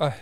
[0.00, 0.12] Ej,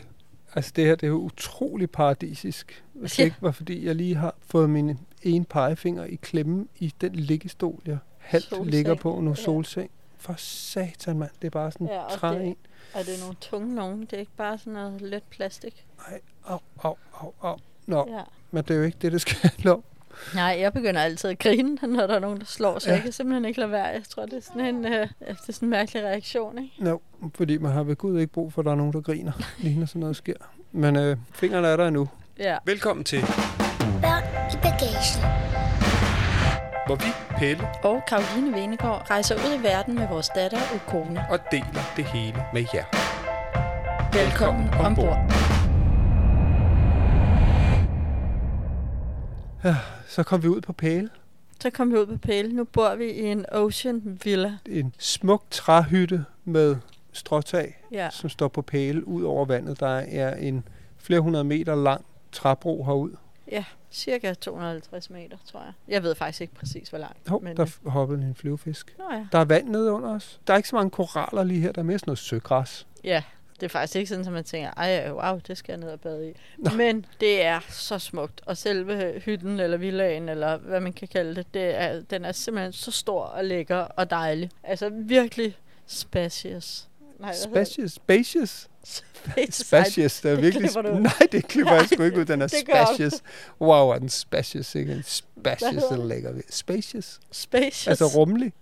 [0.54, 2.84] altså det her, det er jo utrolig paradisisk.
[2.92, 6.94] Hvis det ikke var, fordi jeg lige har fået min ene pegefinger i klemme i
[7.00, 8.70] den liggestol, jeg halvt Solseng.
[8.70, 9.90] ligger på nu, solseng.
[10.18, 11.30] For satan, mand.
[11.42, 12.56] Det er bare sådan Ja, og træ det- en.
[12.94, 14.00] Er det nogle tunge nogen?
[14.00, 15.86] Det er ikke bare sådan noget let plastik.
[16.08, 17.56] Ej, au, au, au, au.
[17.86, 18.22] Nå, Ja.
[18.50, 19.84] men det er jo ikke det, det skal handle om.
[20.34, 22.94] Nej, jeg begynder altid at grine, når der er nogen, der slår, så Ja.
[22.94, 23.84] jeg kan simpelthen ikke lade være.
[23.86, 26.74] Jeg tror, det er sådan en, øh, det er sådan en mærkelig reaktion, ikke?
[26.78, 26.96] No,
[27.34, 29.78] fordi man har ved Gud ikke brug for, at der er nogen, der griner, lige
[29.78, 30.34] når sådan noget sker.
[30.72, 32.08] Men øh, fingrene er der endnu.
[32.38, 32.56] Ja.
[32.64, 33.20] Velkommen til,
[34.02, 34.22] Børn
[34.52, 35.20] i bagagen.
[36.86, 41.24] hvor vi, Pelle, Og Karoline Venegård rejser ud i verden med vores datter og kone.
[41.30, 42.84] og deler det hele med jer.
[44.12, 45.18] Velkommen ombord.
[50.06, 51.08] Så kom vi ud på pæle.
[51.60, 52.52] Så kom vi ud på Pæle.
[52.52, 54.56] Nu bor vi i en Ocean Villa.
[54.66, 56.76] En smuk træhytte med
[57.12, 58.08] stråtag, Ja.
[58.10, 59.80] som står på pæle ud over vandet.
[59.80, 60.64] Der er en
[60.98, 63.10] flere hundrede meter lang træbro herud.
[63.52, 65.72] Ja, cirka 250 meter, tror jeg.
[65.88, 67.28] Jeg ved faktisk ikke præcis, hvor langt.
[67.28, 68.94] Hov, men, der øh, hoppede en flyvefisk.
[68.98, 69.26] Nå ja.
[69.32, 70.40] Der er vand nede under os.
[70.46, 71.72] Der er ikke så mange koraller lige her.
[71.72, 72.86] Der er mere sådan noget søgræs.
[73.04, 73.22] Ja,
[73.60, 76.00] det er faktisk ikke sådan, at man tænker, ej, wow, det skal jeg ned og
[76.00, 76.32] bade i.
[76.58, 76.70] Nå.
[76.76, 78.40] Men det er så smukt.
[78.46, 82.32] Og selve hytten, eller villaen, eller hvad man kan kalde det, det er, den er
[82.32, 84.50] simpelthen så stor og lækker og dejlig.
[84.64, 86.88] Altså virkelig spacious.
[87.18, 87.92] Nej, Spacious.
[87.92, 88.68] Spacious.
[89.36, 89.54] det?
[89.66, 90.20] Spacious.
[90.20, 90.76] Det er det virkelig...
[90.76, 91.00] ud.
[91.00, 92.24] Nej, det klipper jeg sgu ikke ud.
[92.24, 93.22] Den er det spacious.
[93.60, 95.02] Wow, er den spacious, ikke?
[95.06, 95.98] Spacious det?
[95.98, 96.32] lækker.
[96.50, 97.20] Spacious.
[97.30, 97.88] Spacious.
[97.88, 98.52] Altså rummelig.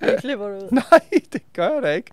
[0.00, 0.68] det klipper du ud.
[0.70, 2.10] Nej, det gør jeg da ikke.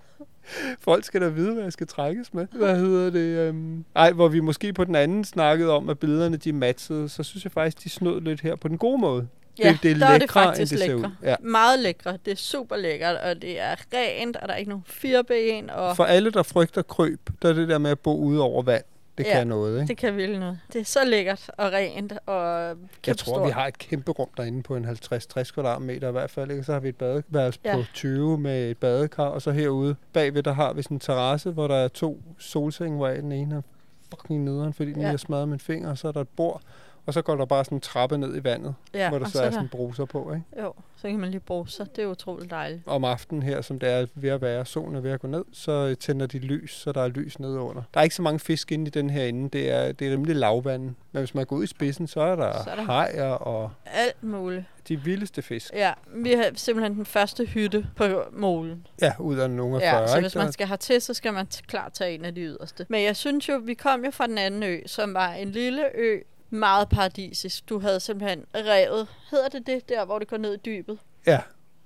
[0.80, 2.48] Folk skal da vide, hvad jeg skal trækkes med.
[2.52, 3.48] Hvad hedder det?
[3.48, 3.86] Øhm...
[3.96, 7.44] Ej, hvor vi måske på den anden snakkede om, at billederne de matchede, så synes
[7.44, 9.28] jeg faktisk, de snød lidt her på den gode måde.
[9.60, 11.16] Ja, det er der er det lækre, faktisk end det ser lækre.
[11.24, 11.36] Ja.
[11.40, 12.18] Meget lækre.
[12.26, 15.96] Det er super lækkert, og det er rent, og der er ikke nogen fireben, og
[15.96, 18.84] For alle, der frygter krøb, der er det der med at bo ude over vand.
[19.20, 19.88] Det Ja, kan noget, ikke?
[19.88, 20.60] det kan virkelig noget.
[20.74, 22.76] Det er så lækkert og rent, og
[23.08, 23.48] Jeg tror, stort.
[23.48, 26.52] vi har et kæmpe rum derinde på en 50-60 kvadratmeter i hvert fald.
[26.52, 26.64] Ikke?
[26.64, 27.76] Så har vi et badeværelse ja.
[27.76, 31.52] På 20 med et badekar, og så herude bagved, der har vi sådan en terrasse,
[31.52, 33.62] hvor der er to solsenge, hvor den ene er
[34.10, 35.10] fucking nederen, fordi den Ja.
[35.10, 36.62] har smadret min finger, og så er der et bord,
[37.10, 39.32] og så går der bare sådan en trappe ned i vandet, ja, hvor der og
[39.32, 40.34] så er sådan bruser på.
[40.34, 40.64] Ikke?
[40.64, 41.96] Jo, så kan man lige bruge sig.
[41.96, 42.82] Det er utroligt dejligt.
[42.86, 45.44] Om aftenen her, som det er ved at være, solen er ved at gå ned,
[45.54, 47.82] så øh, tænder de lys, så der er lys nede under.
[47.94, 50.12] Der er ikke så mange fisk inde i den her ende, det er, det er
[50.12, 50.82] rimelig lavvand.
[50.84, 53.72] Men hvis man går ud i spidsen, så er der, Så er der- hajer og
[53.86, 54.64] Alt muligt.
[54.88, 55.72] de vildeste fisk.
[55.74, 58.04] Ja, vi har simpelthen den første hytte på
[58.34, 58.88] molen.
[59.02, 61.48] Ja, ud af nogle af 40, Ja, så hvis man skal hertil, så skal man
[61.68, 62.86] klart tage en af de yderste.
[62.90, 65.86] Men jeg synes jo, vi kom jo fra den anden ø, som var en lille
[65.98, 66.20] ø,
[66.50, 67.70] meget paradisisk.
[67.70, 71.00] Du havde simpelthen revet, hedder det det, der hvor det går ned i dybet?
[71.28, 71.40] Ja,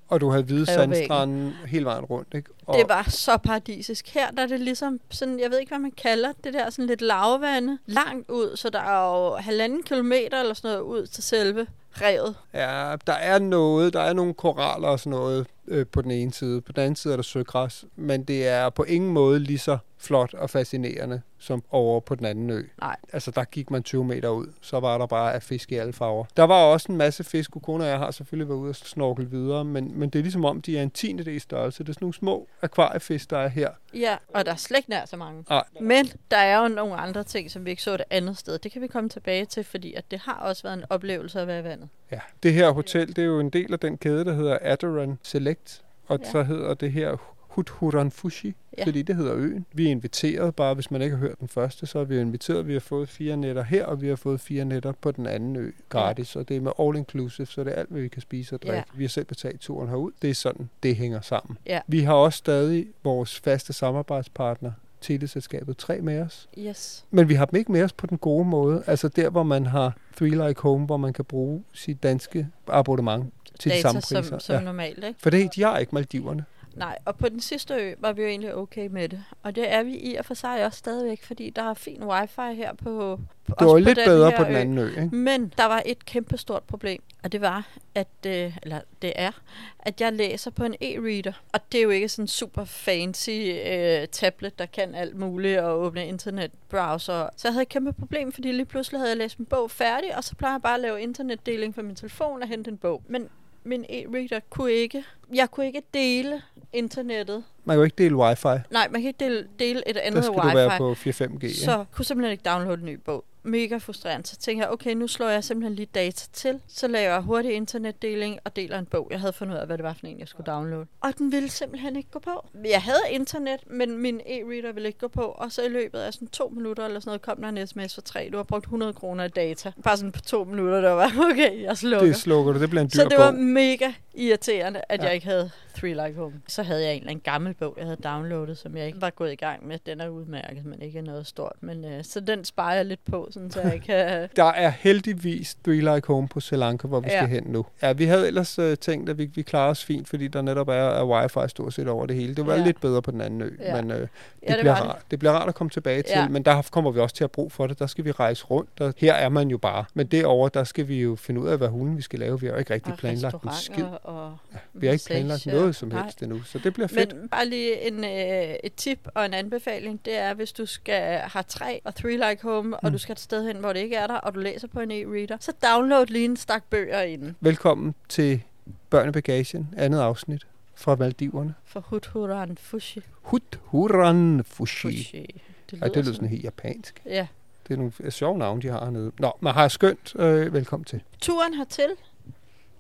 [0.08, 2.50] og du havde hvide sandstranden hele vejen rundt, ikke?
[2.66, 4.14] Og Det var så paradisisk.
[4.14, 6.88] Her der er det ligesom sådan, jeg ved ikke, hvad man kalder det der, sådan
[6.88, 11.24] lidt lavvande, langt ud, så der er jo halvanden kilometer eller sådan noget ud til
[11.24, 12.36] selve revet.
[12.54, 16.34] Ja, der er noget, der er nogle koraller og sådan noget øh, på den ene
[16.34, 16.62] side.
[16.62, 19.78] På den anden side er der søgræs, men det er på ingen måde lige så
[20.04, 22.64] flot og fascinerende som over på den anden ø.
[22.82, 22.96] Nej.
[23.14, 25.94] Altså, der gik man 20 meter ud, så var der bare af fisk i alle
[25.94, 26.26] farver.
[26.38, 29.32] Der var også en masse fisk, kone og jeg har selvfølgelig været ude og snorkel
[29.32, 31.84] videre, men, men det er ligesom om, de er en tiende del størrelse.
[31.84, 33.70] Det er sådan nogle små akvariefisk, der er her.
[33.94, 35.46] Ja, og der er slet ikke nær så mange.
[35.50, 35.64] Nej.
[35.82, 38.60] Men der er jo nogle andre ting, som vi ikke så det andet sted.
[38.60, 41.48] Det kan vi komme tilbage til, fordi at det har også været en oplevelse at
[41.48, 41.90] være i vandet.
[42.12, 42.20] Ja.
[42.44, 45.84] Det her hotel, det er jo en del af den kæde, der hedder Adoran Select,
[46.08, 46.32] og ja.
[46.32, 48.86] Så hedder det her Huthuran Fushi, ja.
[48.86, 49.66] Fordi det hedder øen.
[49.74, 52.68] Vi er inviteret, bare hvis man ikke har hørt den første, så er vi inviteret.
[52.68, 55.56] Vi har fået fire nætter her, og vi har fået fire nætter på den anden
[55.56, 56.40] ø gratis, ja.
[56.40, 58.62] og det er med all inclusive, så det er alt, hvad vi kan spise og
[58.62, 58.78] drikke.
[58.78, 58.84] Ja.
[58.94, 60.12] Vi har selv betalt turen herud.
[60.22, 61.58] Det er sådan, det hænger sammen.
[61.66, 61.80] Ja.
[61.88, 66.50] Vi har også stadig vores faste samarbejdspartner, teleselskabet 3 med os.
[66.58, 67.06] Yes.
[67.12, 68.84] Men vi har dem ikke med os på den gode måde.
[68.88, 73.34] Altså der, hvor man har Three Like Home, hvor man kan bruge sit danske abonnement
[73.60, 74.22] til de Data samme priser.
[74.22, 74.62] som, som ja.
[74.62, 75.20] normalt, ikke?
[75.20, 76.46] For det, de har ikke Maldiverne.
[76.74, 79.24] Nej, og på den sidste ø var vi jo egentlig okay med det.
[79.44, 82.56] Og det er vi i og for sig også stadigvæk, fordi der er fin wifi
[82.56, 83.20] her på...
[83.48, 85.16] Det var lidt bedre på den anden ø, ikke?
[85.16, 89.32] Men der var et kæmpestort problem, og det var, at, øh, eller det er,
[89.80, 91.34] at jeg læser på en e-reader.
[91.54, 95.60] Og det er jo ikke sådan en super fancy øh, tablet, der kan alt muligt
[95.60, 97.30] og åbne internetbrowser.
[97.38, 100.18] Så jeg havde et kæmpe problem, fordi lige pludselig havde jeg læst min bog færdig,
[100.18, 103.02] og så plejer jeg bare at lave internetdeling fra min telefon og hente en bog.
[103.08, 103.30] Men
[103.64, 106.42] min e-reader kunne ikke, jeg kunne ikke dele
[106.74, 107.44] internettet.
[107.66, 108.48] Man kan jo ikke dele wifi.
[108.72, 110.50] Nej, man kan ikke dele, dele et Der andet skal wifi.
[110.50, 111.34] du være på 4-5G.
[111.44, 111.54] ikke?
[111.56, 113.26] Så kunne simpelthen ikke downloade en ny bog.
[113.46, 114.28] Mega frustrerende.
[114.28, 116.60] Så tænkte jeg, okay, nu slår jeg simpelthen lige data til.
[116.68, 119.08] Så laver jeg hurtig internetdeling og deler en bog.
[119.12, 120.86] Jeg havde fundet ud af, hvad det var for en, jeg skulle downloade.
[121.02, 122.46] Og den ville simpelthen ikke gå på.
[122.66, 125.22] Jeg havde internet, men min e-reader ville ikke gå på.
[125.22, 127.94] Og så i løbet af sådan to minutter eller sådan noget, kom der en sms
[127.96, 128.30] for tre.
[128.32, 129.72] Du har brugt 100 kroner i data.
[129.84, 132.08] Bare sådan på to minutter, der var, okay, jeg slukker.
[132.08, 132.60] Det slukker du.
[132.60, 133.40] Det bliver en dyr Så det var bog.
[133.40, 135.04] mega irriterende, at Ja.
[135.04, 135.08] ja.
[135.08, 136.42] jeg ikke havde Three Like Home.
[136.48, 139.10] Så havde jeg en eller anden gammel bog, jeg havde downloadet, som jeg ikke var
[139.10, 139.80] gået i gang med.
[139.86, 141.56] Den er udmærket, men ikke noget stort.
[141.62, 144.28] Men, øh, så den sparer jeg lidt på, sådan, så jeg kan...
[144.36, 147.18] Der er heldigvis Three Like Home på Sri Lanka, hvor vi Ja.
[147.18, 147.66] skal hen nu.
[147.82, 150.68] Ja, vi havde ellers øh, tænkt, at vi, vi klarer os fint, fordi der netop
[150.68, 152.36] er, er wifi stort set over det hele.
[152.36, 152.64] Det var Ja.
[152.64, 153.82] lidt bedre på den anden ø, Ja.
[153.82, 154.10] men øh, det,
[154.48, 155.02] ja, det bliver rart.
[155.12, 156.28] det bliver rart at komme tilbage til, Ja.
[156.28, 157.80] men der kommer vi også til at have brug for det.
[157.80, 159.86] Der skal vi rejse rundt, og her er man jo bare.
[159.94, 162.40] Men derovre, der skal vi jo finde ud af, hvad hulen vi skal lave.
[162.42, 163.86] Vi har jo ikke rigtig Og planlagt en skid.
[164.04, 164.38] Og
[164.74, 166.04] Vi har ikke planlagt noget som Nej.
[166.04, 167.16] helst endnu, så det bliver fedt.
[167.16, 171.18] Men bare lige en, øh, et tip og en anbefaling, det er, hvis du skal
[171.18, 172.74] have tre og three like home, mm.
[172.84, 174.92] og du skal sted hen, hvor det ikke er der, og du læser på en
[174.92, 178.42] e-reader, så download lige en stak bøger inden Velkommen til
[178.90, 181.54] Børnebagagen, andet afsnit fra Maldiverne.
[181.66, 183.02] for Hudhuran Fushi.
[183.22, 184.88] Hut Huran Fushi.
[184.98, 185.42] Fushi.
[185.72, 187.02] Det Ej, det lyder sådan helt japansk.
[187.06, 187.28] Ja.
[187.68, 189.12] Det er nogle sjove navne, de har hernede.
[189.20, 190.14] Nå, man har skønt.
[190.16, 191.02] Øh, velkommen til.
[191.22, 191.90] Turen hertil,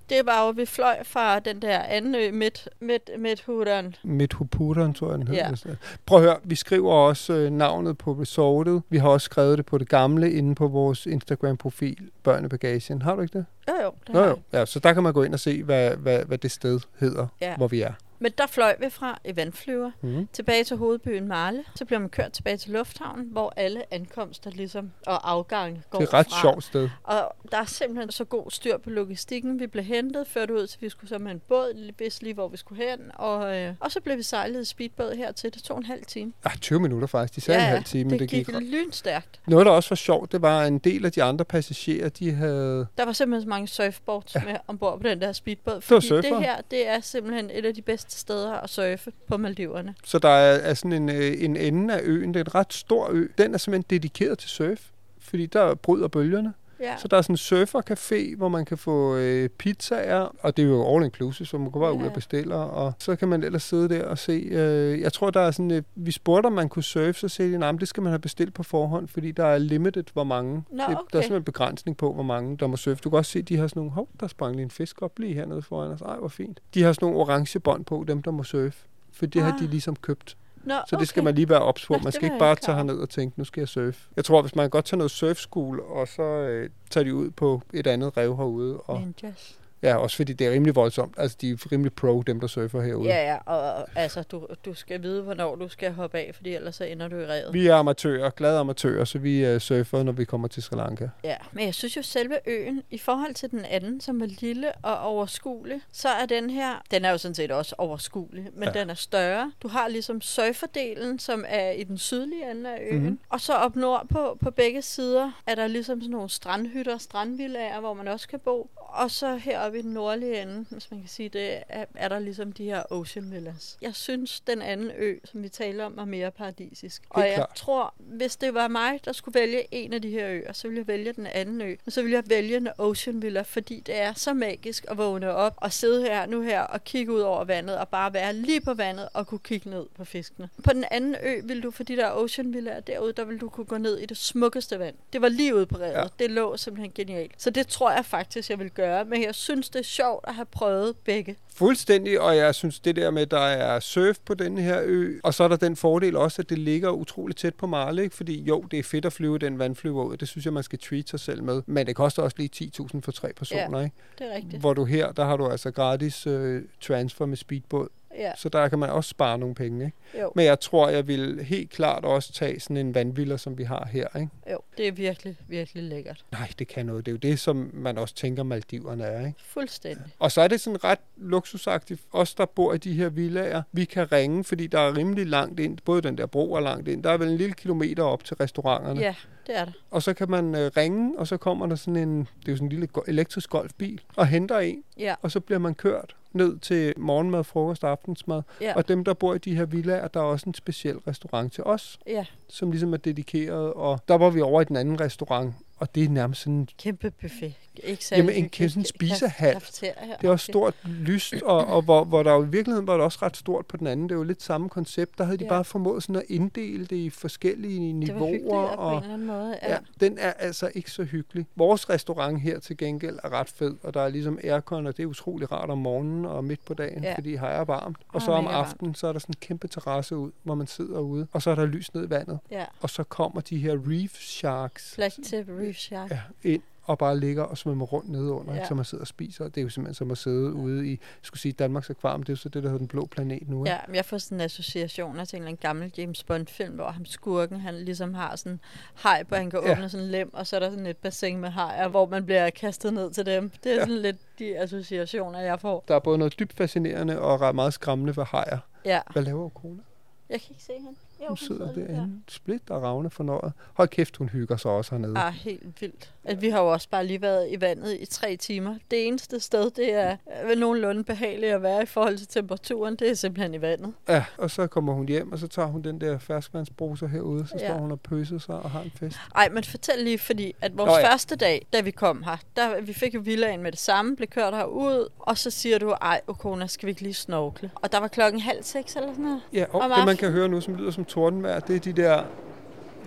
[0.09, 3.95] det var jo, vi fløj fra den der anden ø midt, midt, midt Huran.
[4.03, 5.43] Midhupuran, tror jeg, den hedder.
[5.65, 5.69] Ja.
[5.71, 5.75] Ja.
[6.05, 8.81] Prøv at høre, vi skriver også øh, navnet på resortet.
[8.89, 13.01] Vi har også skrevet det på det gamle inde på vores Instagram-profil, Børnebagagen.
[13.01, 13.45] Har du ikke det?
[13.69, 14.37] Jo jo, det har jo.
[14.53, 17.27] Ja, så der kan man gå ind og se, hvad, hvad, hvad det sted hedder,
[17.41, 17.55] Ja.
[17.57, 17.93] hvor vi er.
[18.23, 20.27] Men der fløj vi fra i vandflyver Mm.
[20.33, 21.63] tilbage til hovedbyen Marle.
[21.75, 26.05] Så bliver man kørt tilbage til lufthavnen, hvor alle ankomster ligesom, og afgange går Det
[26.05, 26.41] er et ret fra.
[26.41, 26.89] sjovt sted.
[27.03, 29.59] Og der er simpelthen så god styr på logistikken.
[29.59, 32.47] Vi blev hentet, ført ud til, vi skulle så med en båd, vidste lige, hvor
[32.47, 32.99] vi skulle hen.
[33.15, 35.53] Og, øh, og så blev vi sejlet i speedbåd hertil.
[35.53, 36.33] Det tog en halv time.
[36.43, 37.35] Ah, 20 minutter faktisk.
[37.35, 38.55] De sagde en halv time, men det, det gik, gik...
[38.71, 39.39] lynstærkt.
[39.47, 42.87] Noget, der også var sjovt, det var, en del af de andre passagerer, de havde...
[42.97, 44.39] Der var simpelthen så mange surfboards Ja.
[44.45, 44.51] ja.
[44.51, 45.81] med ombord på den der speedbåd.
[45.81, 46.35] Fordi surfere.
[46.35, 49.95] det her, det er simpelthen et af de bedste steder at surfe på Maldiverne.
[50.03, 52.33] Så der er, er sådan en, øh, en ende af øen.
[52.33, 53.27] Det er en ret stor ø.
[53.37, 54.81] Den er simpelthen dedikeret til surf,
[55.19, 56.53] fordi der bryder bølgerne.
[56.83, 56.97] Ja.
[56.97, 60.69] Så der er sådan en surfercafé, hvor man kan få øh, pizzaer, og det er
[60.69, 62.01] jo all inclusive, så man går bare ja.
[62.01, 64.31] ud og bestiller, og så kan man ellers sidde der og se.
[64.51, 67.53] Øh, jeg tror, der er sådan, øh, vi spurgte, om man kunne surfe, så sagde
[67.53, 70.53] de, nej, det skal man have bestilt på forhånd, fordi der er limited, hvor mange.
[70.53, 70.99] Nå, det, Der er okay.
[71.11, 73.01] simpelthen en begrænsning på, hvor mange der må surfe.
[73.03, 75.19] Du kan også se, de har sådan nogle, hov, der sprang lige en fisk op
[75.19, 76.01] lige hernede foran os.
[76.01, 76.59] Ej, hvor fint.
[76.73, 78.87] De har sådan nogle orange bånd på, dem der må surfe.
[79.11, 79.45] For det ah.
[79.45, 79.59] har Ah.
[79.59, 80.37] de ligesom købt.
[80.63, 81.93] Nå, Så det skal man lige være ops på.
[81.93, 83.99] Nå, Man skal ikke bare tage herned og tænke, nu skal jeg surfe.
[84.15, 87.61] Jeg tror, hvis man godt tage noget surfskole, og så øh, tager de ud på
[87.73, 88.77] et andet rev herude.
[88.77, 89.59] Og, Ninjas.
[89.83, 91.15] Ja, også fordi det er rimelig voldsomt.
[91.17, 93.09] Altså, de er rimelig pro, dem der surfer herude.
[93.09, 96.53] Ja, ja, og og, altså, du, du skal vide, hvornår du skal hoppe af, fordi
[96.55, 97.53] ellers så ender du i revet.
[97.53, 101.07] Vi er amatører, glade amatører, så vi øh, surfer, når vi kommer til Sri Lanka.
[101.23, 104.71] Ja, men jeg synes jo selve øen, i forhold til den anden, som er lille
[104.81, 108.79] og overskuelig, så er den her, den er jo sådan set også overskuelig, men Ja.
[108.79, 109.51] den er større.
[109.63, 113.01] Du har ligesom surferdelen, som er i den sydlige ende af øen, Mhm.
[113.03, 113.19] mm-hmm.
[113.29, 117.79] og så op nord på, på begge sider er der ligesom sådan nogle strandhytter, strandvillager,
[117.79, 118.69] hvor man også kan bo.
[118.75, 122.19] Og så heroppe i den nordlige ende, hvis man kan sige det, er, er der
[122.19, 123.77] ligesom de her ocean villas.
[123.81, 127.01] Jeg synes, den anden ø, som vi taler om, var mere paradisisk.
[127.09, 127.51] og jeg klart.
[127.55, 130.79] tror, hvis det var mig, der skulle vælge en af de her øer, så ville
[130.79, 131.75] jeg vælge den anden ø.
[131.85, 135.31] Men så ville jeg vælge en Ocean Villa, fordi det er så magisk at vågne
[135.33, 138.61] op og sidde her nu her og kigge ud over vandet og bare være lige
[138.61, 140.49] på vandet og kunne kigge ned på fiskene.
[140.63, 143.49] På den anden ø vil du, for de der Ocean Villaer derude, der vil du
[143.49, 144.95] kunne gå ned i det smukkeste vand.
[145.13, 145.91] Det var lige ude på revet.
[145.93, 145.99] Ja.
[146.01, 146.07] Ja.
[146.19, 147.31] Det lå simpelthen genialt.
[147.37, 149.05] Så det tror jeg faktisk, jeg vil gøre.
[149.05, 151.35] Men jeg synes, det er sjovt at have prøvet begge.
[151.55, 155.19] Fuldstændig, og jeg synes det der med, at der er surf på den her ø,
[155.23, 158.15] og så er der den fordel også, at det ligger utroligt tæt på Marle, ikke?
[158.15, 160.79] fordi jo, det er fedt at flyve den vandflyver ud, det synes jeg, man skal
[160.79, 163.95] treat sig selv med, men det koster også lige 10.000 for tre personer, ikke?
[164.19, 164.59] Det er rigtigt.
[164.59, 168.31] Hvor du her, der har du altså gratis øh, transfer med speedbåd Ja.
[168.37, 169.97] Så der kan man også spare nogle penge, ikke?
[170.21, 170.31] Jo.
[170.35, 173.87] Men jeg tror, jeg vil helt klart også tage sådan en vandvilla, som vi har
[173.91, 174.29] her, ikke?
[174.51, 176.25] Jo, det er virkelig, virkelig lækkert.
[176.31, 177.05] Nej, det kan noget.
[177.05, 179.39] Det er jo det, som man også tænker, Maldiverne er, ikke?
[179.45, 180.05] Fuldstændig.
[180.19, 182.01] Og så er det sådan ret luksusagtigt.
[182.11, 185.59] Os, der bor i de her villager, vi kan ringe, fordi der er rimelig langt
[185.59, 185.77] ind.
[185.85, 187.03] Både den der bro er langt ind.
[187.03, 189.01] Der er vel en lille kilometer op til restauranterne.
[189.01, 189.15] Ja,
[189.47, 189.73] det er det.
[189.91, 192.55] Og så kan man øh, ringe, og så kommer der sådan en, det er jo
[192.55, 196.15] sådan en lille go- elektrisk golfbil, og henter en, Ja, og så bliver man kørt
[196.33, 198.41] ned til morgenmad, frokost og aftensmad.
[198.61, 201.53] ja, Og dem, der bor i de her villager, der er også en speciel restaurant
[201.53, 202.25] til os, ja.
[202.49, 203.73] som ligesom er dedikeret.
[203.73, 207.11] Og der var vi over i den anden restaurant, og det er nærmest sådan Kæmpe
[207.11, 207.53] buffet.
[207.83, 209.55] Ikke Jamen, en kæmpe sådan spisehal.
[209.81, 213.03] Det er også stort lyst, og, og hvor, hvor der jo i virkeligheden var det
[213.03, 214.09] også ret stort på den anden.
[214.09, 215.17] Det er jo lidt samme koncept.
[215.17, 215.49] Der havde de Ja.
[215.49, 218.67] bare formået sådan at inddele det i forskellige Det var niveauer.
[218.67, 219.57] på en og, eller anden måde.
[219.63, 219.71] Ja.
[219.71, 221.45] ja, den er altså ikke så hyggelig.
[221.55, 225.03] Vores restaurant her til gengæld er ret fed, og der er ligesom aircon, og det
[225.03, 227.15] er utrolig rart om morgenen og midt på dagen, Ja.
[227.15, 227.97] fordi her er varmt.
[228.09, 228.55] Og Ah, så om varmt.
[228.67, 231.49] aftenen, så er der sådan en kæmpe terrasse ud, hvor man sidder ude, og så
[231.51, 232.39] er der lys ned i vandet.
[232.51, 232.65] ja.
[232.81, 236.11] Og så kommer de her reef sharks Black tip reef shark.
[236.11, 238.59] ja, ind og bare ligger og svømmer rundt nede under, Ja.
[238.59, 238.67] ja.
[238.67, 239.47] så man sidder og spiser.
[239.47, 242.29] Det er jo simpelthen som at sidde ude i, jeg skulle sige Danmarks Akvarium, det
[242.29, 243.65] er jo så det, der hedder den blå planet nu.
[243.65, 243.71] ikke?
[243.75, 246.87] Ja, men jeg får sådan en association til en eller anden gammel James Bond-film, hvor
[246.89, 248.59] ham skurken, han ligesom har sådan
[248.93, 249.71] haj, hvor han kan Ja.
[249.71, 252.25] åbne sådan en lem, og så er der sådan et bassin med hajer, hvor man
[252.25, 253.51] bliver kastet ned til dem.
[253.63, 253.81] Det er Ja.
[253.81, 255.83] sådan lidt de associationer, jeg får.
[255.87, 258.57] Der er både noget dybt fascinerende og ret meget skræmmende ved hajer.
[258.85, 259.81] Ja, Hvad laver Okona?
[260.29, 260.97] jeg kan ikke se hende.
[261.23, 263.53] Jo, Hun sidder lige derinde, split og ravne for noget.
[263.73, 265.13] Hold kæft, hun hygger sig også hernede.
[265.17, 266.13] Ah, helt vildt.
[266.23, 268.75] At vi har jo også bare lige været i vandet i tre timer.
[268.91, 273.09] Det eneste sted, det er vel nogenlunde behageligt at være i forhold til temperaturen, det
[273.09, 273.93] er simpelthen i vandet.
[274.09, 277.55] Ja, og så kommer hun hjem, og så tager hun den der ferskvandsbruser herude, så
[277.59, 277.67] Ja.
[277.67, 279.17] står hun og pøser sig og har en fest.
[279.35, 281.11] Ej, men fortæl lige, fordi at vores Nå ja.
[281.11, 284.27] første dag, da vi kom her, der, vi fik jo villaen med det samme, blev
[284.27, 287.71] kørt herud, og så siger du, ej, Okona, skal vi ikke lige snorkle?
[287.75, 289.41] Og der var klokken halv seks eller sådan noget.
[289.53, 292.23] Ja, og det man kan høre nu, som lyder som tordenvejr, det er de der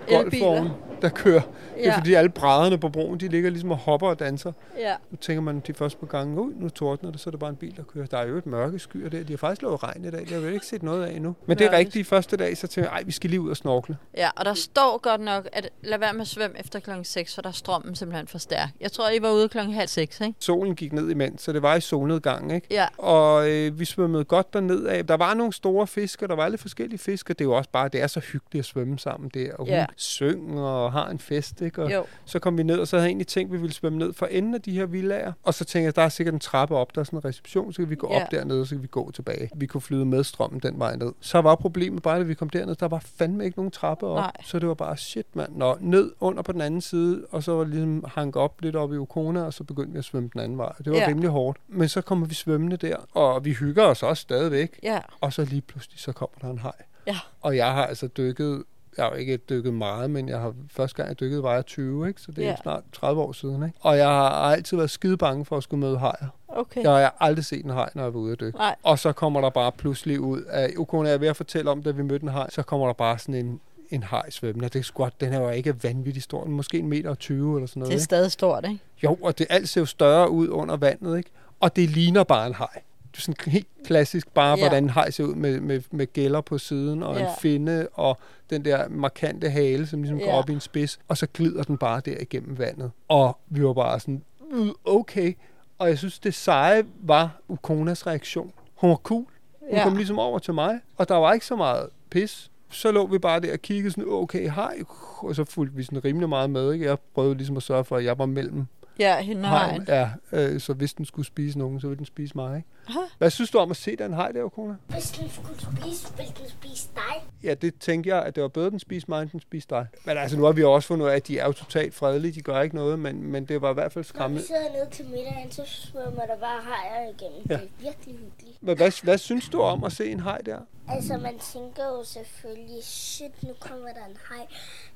[0.08, 0.46] Elbiler.
[0.46, 1.40] golfvogne, der kører.
[1.40, 1.96] Det er Ja.
[1.98, 4.52] fordi alle brædderne på broen, de ligger ligesom og hopper og danser.
[4.78, 7.40] Ja, Nu tænker man de første par gange, ud nu tordner det, så er det
[7.40, 8.06] bare en bil, der kører.
[8.06, 9.22] Der er jo et mørke skyer der.
[9.22, 10.20] De har faktisk lovet regn i dag.
[10.20, 11.34] Det har vi ikke set noget af endnu.
[11.46, 12.06] Men det er rigtigt.
[12.08, 13.96] Første dag, så tænker jeg, ej, vi skal lige ud og snorkle.
[14.16, 17.34] ja, og der står godt nok, at lad være med at svømme efter klokken 6,
[17.34, 18.68] for der er strømmen simpelthen for stærk.
[18.80, 20.34] Jeg tror, I var ude klokken halv seks, ikke?
[20.40, 22.66] Solen gik ned imens, så det var i solnedgang, ikke?
[22.70, 25.06] Ja, Og øh, vi svømmede godt derned af.
[25.06, 27.56] Der var nogle store fisk, og der var lidt forskellige fisk, og det er jo
[27.56, 29.52] også bare, det er så hyggeligt at svømme sammen der.
[29.52, 29.86] Og hun Ja.
[29.96, 31.82] Synger og har en fest, ikke?
[31.82, 32.04] Og jo.
[32.24, 34.12] så kom vi ned, og så havde jeg egentlig tænkt, at vi ville svømme ned
[34.12, 35.32] for enden af de her villager.
[35.42, 37.72] Og så tænkte jeg, der er sikkert en trappe op, der er sådan en reception,
[37.72, 38.24] så kan vi gå Ja.
[38.24, 39.50] op dernede, og så kan vi gå tilbage.
[39.56, 41.12] Vi kunne flyde med strømmen den vej ned.
[41.20, 44.16] Så var problemet bare, at vi kom derned, der var fandme ikke nogen trappe op.
[44.16, 44.32] Nej.
[44.44, 47.52] Så det var bare, shit mand, nå, ned under på den anden side, og så
[47.52, 50.40] var ligesom hank op lidt op i Okona, og så begyndte vi at svømme den
[50.40, 50.72] anden vej.
[50.84, 51.08] Det var Ja.
[51.08, 51.58] rimelig hårdt.
[51.68, 54.78] Men så kommer vi svømmende der, og vi hygger os også stadigvæk.
[54.82, 56.72] Ja, Og så lige pludselig, så kommer der en haj.
[57.06, 58.64] ja, Og jeg har altså dykket,
[58.96, 61.66] jeg har jo ikke dykket meget, men jeg har første gang jeg dykkede, var jeg
[61.66, 62.20] 20, ikke?
[62.20, 62.56] så det er Ja.
[62.62, 63.62] snart 30 år siden.
[63.62, 63.78] Ikke?
[63.80, 66.26] Og jeg har altid været skide bange for at skulle møde hajer.
[66.48, 66.82] okay.
[66.82, 68.58] Jeg har aldrig set en haj, når jeg var ude at dykke.
[68.58, 71.82] Nej, Og så kommer der bare pludselig ud af, Ukone er ved at fortælle om,
[71.82, 73.60] da vi mødte en haj, så kommer der bare sådan en,
[73.90, 74.68] en haj svømmende.
[74.68, 77.66] Det er godt, den er jo ikke vanvittig stor, måske en meter og 20 eller
[77.66, 77.88] sådan noget.
[77.90, 78.04] det er Ikke?
[78.04, 78.80] stadig stort, ikke?
[79.04, 81.30] Jo, og det alt ser jo større ud under vandet, ikke?
[81.60, 82.82] Og det ligner bare en haj.
[83.18, 84.62] Sådan helt klassisk bare, Ja.
[84.62, 87.22] hvordan haj ser ud med, med, med gælder på siden, og ja.
[87.24, 88.18] En finde, og
[88.50, 90.24] den der markante hale, som ligesom ja.
[90.24, 92.90] går op i en spids, og så glider den bare der igennem vandet.
[93.08, 95.32] Og vi var bare sådan, "Øh, okay.
[95.78, 98.52] Og jeg synes, det seje var Ukonas reaktion.
[98.74, 99.24] Hun var cool.
[99.60, 99.82] Hun ja.
[99.82, 102.50] kom ligesom over til mig, og der var ikke så meget pis.
[102.70, 104.78] Så lå vi bare der og kiggede sådan, okay, hej.
[105.18, 106.72] Og så fulgte vi sådan rimelig meget med.
[106.72, 106.84] Ikke?
[106.86, 108.66] Jeg prøvede ligesom at sørge for, at jeg var mellem
[108.98, 109.80] Ja, hende og.
[109.88, 112.56] Ja, øh, så hvis den skulle spise nogen, så ville den spise mig.
[112.56, 112.68] Ikke?
[112.88, 112.98] Aha.
[113.18, 114.78] Hvad synes du om at se den haj der, kone?
[114.88, 117.24] Hvis den skulle spise, ville den spise dig.
[117.42, 119.86] Ja, det tænkte jeg, at det var bedre, den spiste mig, end den spiste dig.
[120.04, 122.32] Men altså, nu har vi også fundet ud af, at de er jo totalt fredelige.
[122.32, 124.46] De gør ikke noget, men, men det var i hvert fald Når vi skræmmende.
[124.46, 127.42] sidder nede til middagen, så svømmer der bare hajer igennem.
[127.50, 127.54] Ja.
[127.54, 128.62] Det er virkelig hyggeligt.
[128.62, 130.58] Men hvad, hvad synes du om at se en haj der?
[130.88, 134.46] Altså, man tænker jo selvfølgelig, shit, nu kommer der en haj.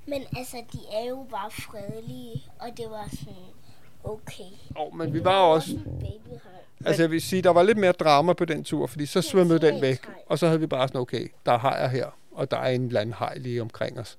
[0.07, 3.35] Men altså, de er jo bare fredelige, og det var sådan,
[4.05, 4.45] okay.
[4.77, 5.79] Åh, oh, men vi var også...
[6.85, 9.59] Altså, jeg vil sige, der var lidt mere drama på den tur, fordi så svømmede
[9.59, 10.01] den væk.
[10.27, 12.87] Og så havde vi bare sådan, okay, der er hajer her, og der er en
[12.87, 14.19] eller anden haj lige omkring os.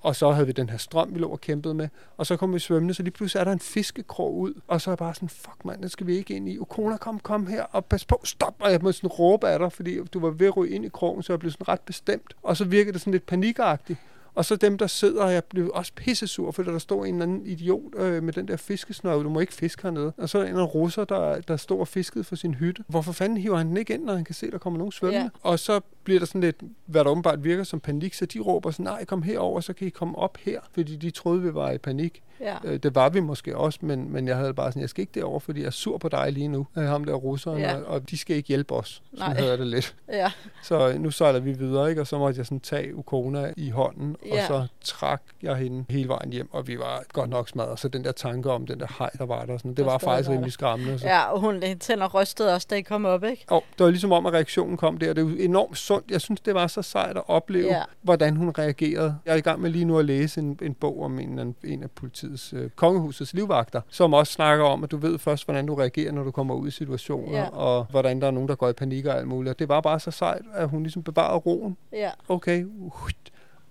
[0.00, 1.88] Og så havde vi den her strøm, vi lå og kæmpede med.
[2.16, 4.54] Og så kom vi svømmende, så lige pludselig er der en fiskekrog ud.
[4.68, 6.58] Og så er jeg bare sådan, fuck mand, den skal vi ikke ind i.
[6.58, 8.54] Ukona, kom, kom her og pas på, stop.
[8.58, 10.88] Og jeg måtte sådan råbe af dig, fordi du var ved at ryge ind i
[10.88, 12.36] krogen, så jeg blev sådan ret bestemt.
[12.42, 13.98] Og så virkede det sådan lidt panikagtigt.
[14.34, 17.22] Og så dem, der sidder, og jeg blev også pissesur, fordi der står en eller
[17.22, 20.12] anden idiot øh, med den der fiskesnøve, du må ikke fiske hernede.
[20.16, 22.84] Og så er der en af russer, der, der står og fiskede for sin hytte.
[22.88, 25.30] Hvorfor fanden hiver han den ikke ind, når han kan se, der kommer nogen svømmende?
[25.44, 25.48] Ja.
[25.50, 28.70] Og så bliver der sådan lidt, hvad der åbenbart virker som panik, så de råber
[28.70, 31.70] sådan, nej, kom herover, så kan I komme op her, fordi de troede, vi var
[31.70, 32.22] i panik.
[32.40, 32.56] Ja.
[32.64, 35.12] Øh, det var vi måske også, men, men jeg havde bare sådan, jeg skal ikke
[35.14, 37.76] derover, fordi jeg er sur på dig lige nu, øh, ham der russeren, Ja.
[37.76, 39.02] og, og de skal ikke hjælpe os.
[39.14, 39.46] Sådan Nej.
[39.48, 39.96] jeg det lidt.
[40.12, 40.32] Ja.
[40.62, 42.00] Så øh, nu sejler vi videre, ikke?
[42.00, 44.46] og så måtte jeg sådan tage Ukona i hånden, og Ja.
[44.46, 47.78] så trak jeg hende hele vejen hjem, og vi var godt nok smadret.
[47.78, 50.30] Så den der tanke om den der hej, der var der, sådan, det var faktisk
[50.30, 50.98] rimelig skræmmende.
[50.98, 51.06] Så.
[51.06, 53.44] ja, og hun tænder rystede også, da I kom op, ikke?
[53.48, 55.12] Og det var ligesom om, at reaktionen kom der.
[55.12, 56.10] Det er enormt sundt.
[56.10, 57.82] Jeg synes, det var så sejt at opleve, Ja.
[58.02, 59.16] hvordan hun reagerede.
[59.26, 61.82] Jeg er i gang med lige nu at læse en, en bog om en, en,
[61.82, 65.74] af politiets, øh, kongehusets livvagter, som også snakker om, at du ved først, hvordan du
[65.74, 67.48] reagerer, når du kommer ud i situationer, Ja.
[67.48, 69.50] og hvordan der er nogen, der går i panik og alt muligt.
[69.52, 71.76] Og det var bare så sejt, at hun ligesom bevarede roen.
[71.92, 72.10] Ja.
[72.28, 73.14] Okay, uhut.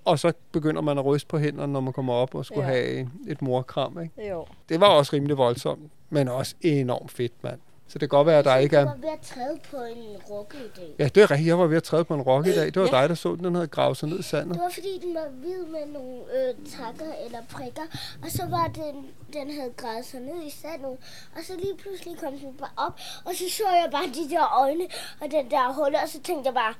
[0.06, 2.74] Og så begynder man at ryste på hænderne, når man kommer op og skulle Ja.
[2.74, 4.02] have et morkram.
[4.02, 4.30] Ikke?
[4.30, 4.46] Jo.
[4.70, 7.60] Det var også rimelig voldsomt, men også enormt fedt, mand.
[7.88, 8.86] Så det kan godt være, at der ikke Jeg er...
[8.86, 10.96] var ved at træde på en rokke i dag.
[11.00, 11.48] Ja, det er rigtigt.
[11.48, 12.66] Jeg var ved at træde på en rokke i dag.
[12.66, 13.02] Det var Ja.
[13.02, 13.44] dig, der så den.
[13.46, 14.54] Den havde gravet sig ned i sandet.
[14.54, 17.82] Det var fordi, den var hvid med nogle øh, takker eller prikker.
[18.24, 20.98] Og så var den, den havde gravet sig ned i sandet.
[21.36, 22.94] Og så lige pludselig kom den bare op.
[23.26, 24.84] Og så så jeg bare de der øjne
[25.22, 25.98] og den der hulle.
[26.04, 26.74] Og så tænkte jeg bare,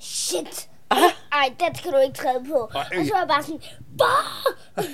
[0.00, 0.68] shit.
[1.32, 2.70] Ej, den skal du ikke træde på.
[2.74, 2.80] Ej.
[2.98, 3.60] Og så var jeg bare sådan,
[3.98, 4.86] bah!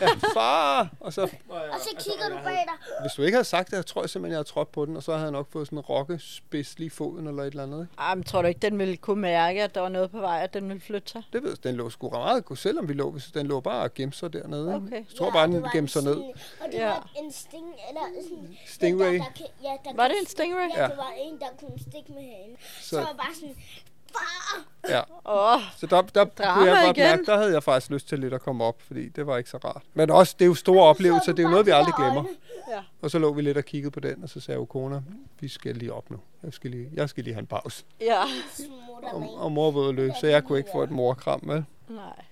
[0.00, 0.06] Ja,
[0.40, 0.88] far!
[1.00, 3.00] Og så, Og så kigger du bag dig.
[3.00, 4.96] hvis du ikke havde sagt det, jeg tror jeg simpelthen, jeg havde trådt på den,
[4.96, 7.62] og så havde jeg nok fået sådan en rokkespids lige i foden eller et eller
[7.62, 7.80] andet.
[7.80, 7.92] Ikke?
[7.98, 10.40] Ej, men tror du ikke, den ville kunne mærke, at der var noget på vej,
[10.42, 11.22] at den ville flytte sig?
[11.32, 13.82] Det ved jeg, den lå sgu meget godt, selvom vi lå, hvis den lå bare
[13.82, 14.74] og gemte sig dernede.
[14.74, 14.90] Okay.
[14.92, 16.16] Jeg tror bare, det den gemte sig ned.
[16.16, 16.86] Og det Ja.
[16.88, 18.56] var en sting, eller sådan...
[18.66, 19.12] Stingray.
[19.12, 20.68] Der, der, kan- ja, der Var det en stingray?
[20.76, 20.88] Ja, Ja.
[20.88, 22.56] det var en, der kunne stikke med hagen.
[22.80, 23.56] Så, Så- var bare sådan!
[24.88, 25.00] Ja.
[25.24, 27.08] Oh, Så der, der kunne jeg godt igen.
[27.10, 29.50] mærke, der havde jeg faktisk lyst til lidt at komme op, fordi det var ikke
[29.50, 29.82] så rart.
[29.94, 32.24] Men også, det er jo store oplevelser, det er jo noget, vi aldrig glemmer.
[32.70, 32.80] ja.
[33.02, 35.00] Og så lå vi lidt og kiggede på den, og så sagde Okona,
[35.40, 36.16] vi skal lige op nu.
[36.42, 37.84] Jeg skal lige, jeg skal lige have en pause.
[38.00, 38.22] Ja.
[39.02, 41.64] Og, og mor var løbe, så jeg kunne ikke få et morkram, vel?
[41.88, 42.24] Nej.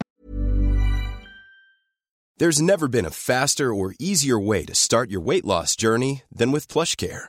[2.42, 6.52] There's never been a faster or easier way to start your weight loss journey than
[6.52, 7.28] with PlushCare.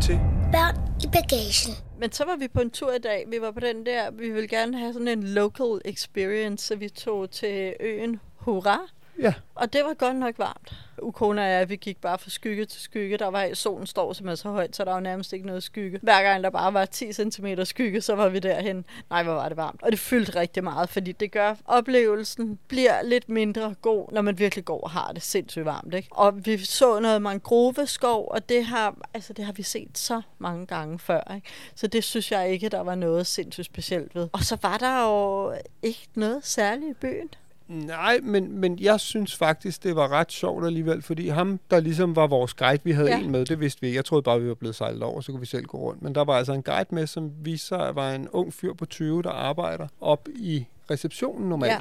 [0.00, 0.20] Til.
[0.52, 1.74] Børn i bagagen.
[1.98, 3.24] Men så var vi på en tur i dag.
[3.28, 6.88] Vi var på den der, vi ville gerne have sådan en local experience, så vi
[6.88, 8.78] tog til øen Hurra.
[9.20, 10.74] Ja, Og det var godt nok varmt.
[11.02, 13.16] Ukona og jeg, vi gik bare fra skygge til skygge.
[13.16, 15.98] Der var, solen står simpelthen så højt, så der var nærmest ikke noget skygge.
[16.02, 18.84] Hver gang der bare var 10 cm skygge, så var vi derhen.
[19.10, 19.82] Nej, hvor var det varmt.
[19.82, 24.38] Og det fyldte rigtig meget, fordi det gør, oplevelsen bliver lidt mindre god, når man
[24.38, 25.94] virkelig går og har det sindssygt varmt.
[25.94, 26.08] Ikke?
[26.10, 30.66] Og vi så noget mangroveskov, og det har, altså, det har vi set så mange
[30.66, 31.34] gange før.
[31.34, 31.46] Ikke?
[31.74, 34.28] Så det synes jeg ikke, der var noget sindssygt specielt ved.
[34.32, 35.52] Og så var der jo
[35.82, 37.30] ikke noget særligt i byen.
[37.70, 42.16] Nej, men, men jeg synes faktisk, det var ret sjovt alligevel, fordi ham, der ligesom
[42.16, 43.18] var vores guide, vi havde Ja.
[43.20, 43.96] en med, det vidste vi ikke.
[43.96, 46.02] Jeg troede bare, vi var blevet sejlet over, så kunne vi selv gå rundt.
[46.02, 48.72] Men der var altså en guide med, som viste sig at var en ung fyr
[48.74, 51.70] på 20, der arbejder op i receptionen normalt.
[51.72, 51.78] Ja.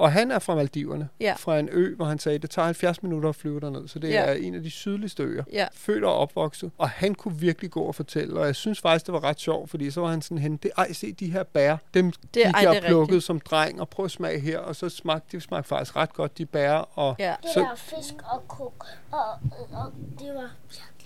[0.00, 0.04] Ja.
[0.04, 1.34] Og han er fra Maldiverne, Ja.
[1.38, 4.08] fra en ø, hvor han sagde, det tager 70 minutter at flyve derned, så det
[4.08, 4.14] Ja.
[4.14, 4.26] ja.
[4.26, 5.44] er en af de sydligste øer.
[5.52, 5.66] Ja.
[5.74, 6.70] Født og opvokset.
[6.78, 9.70] Og han kunne virkelig gå og fortælle, og jeg synes faktisk, det var ret sjovt,
[9.70, 12.42] fordi så var han sådan hen, det, ej, se de her bær, dem Det- det,
[12.46, 13.24] ej, er plukket rigtigt.
[13.24, 16.38] som dreng, og prøv at smage her, og så smagte de smagte faktisk ret godt,
[16.38, 17.34] de bær, og Ja.
[17.42, 19.18] Det Så- der fisk og kok, og,
[19.72, 20.99] og det var godt.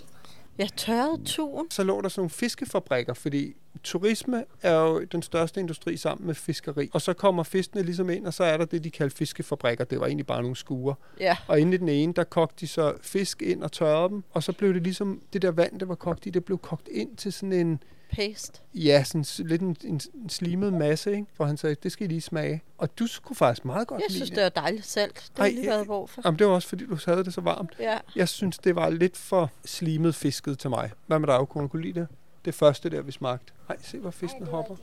[0.59, 1.71] Ja, tørret tun.
[1.71, 6.35] Så lå der sådan nogle fiskefabrikker, fordi turisme er jo den største industri sammen med
[6.35, 6.89] fiskeri.
[6.93, 9.83] Og så kommer fiskene ligesom ind, og så er der det, de kalder fiskefabrikker.
[9.83, 10.93] Det var egentlig bare nogle skuer.
[11.19, 11.37] Ja.
[11.47, 14.23] Og inde i den ene, der kogte de så fisk ind og tørrede dem.
[14.31, 16.87] Og så blev det ligesom, det der vand, det var kogt i, det blev kogt
[16.91, 18.59] ind til sådan en, Paste.
[18.73, 21.25] ja, sådan lidt en, en, en slimet masse, ikke?
[21.35, 22.63] Hvor han sagde, det skal I lige smage.
[22.77, 25.15] Og du skulle faktisk meget godt Jeg lide synes, det var dejligt salt.
[25.15, 25.83] Det har Ej, lige ja.
[25.83, 26.21] været for.
[26.25, 27.75] Jamen, det var også, fordi du havde det så varmt.
[27.79, 27.97] Ja.
[28.15, 30.91] Jeg synes, det var lidt for slimet fisket til mig.
[31.07, 32.07] Hvad med dig, kunne du lide det?
[32.45, 33.53] Det første der, vi smagte.
[33.69, 34.75] Nej, se hvor fisken hopper.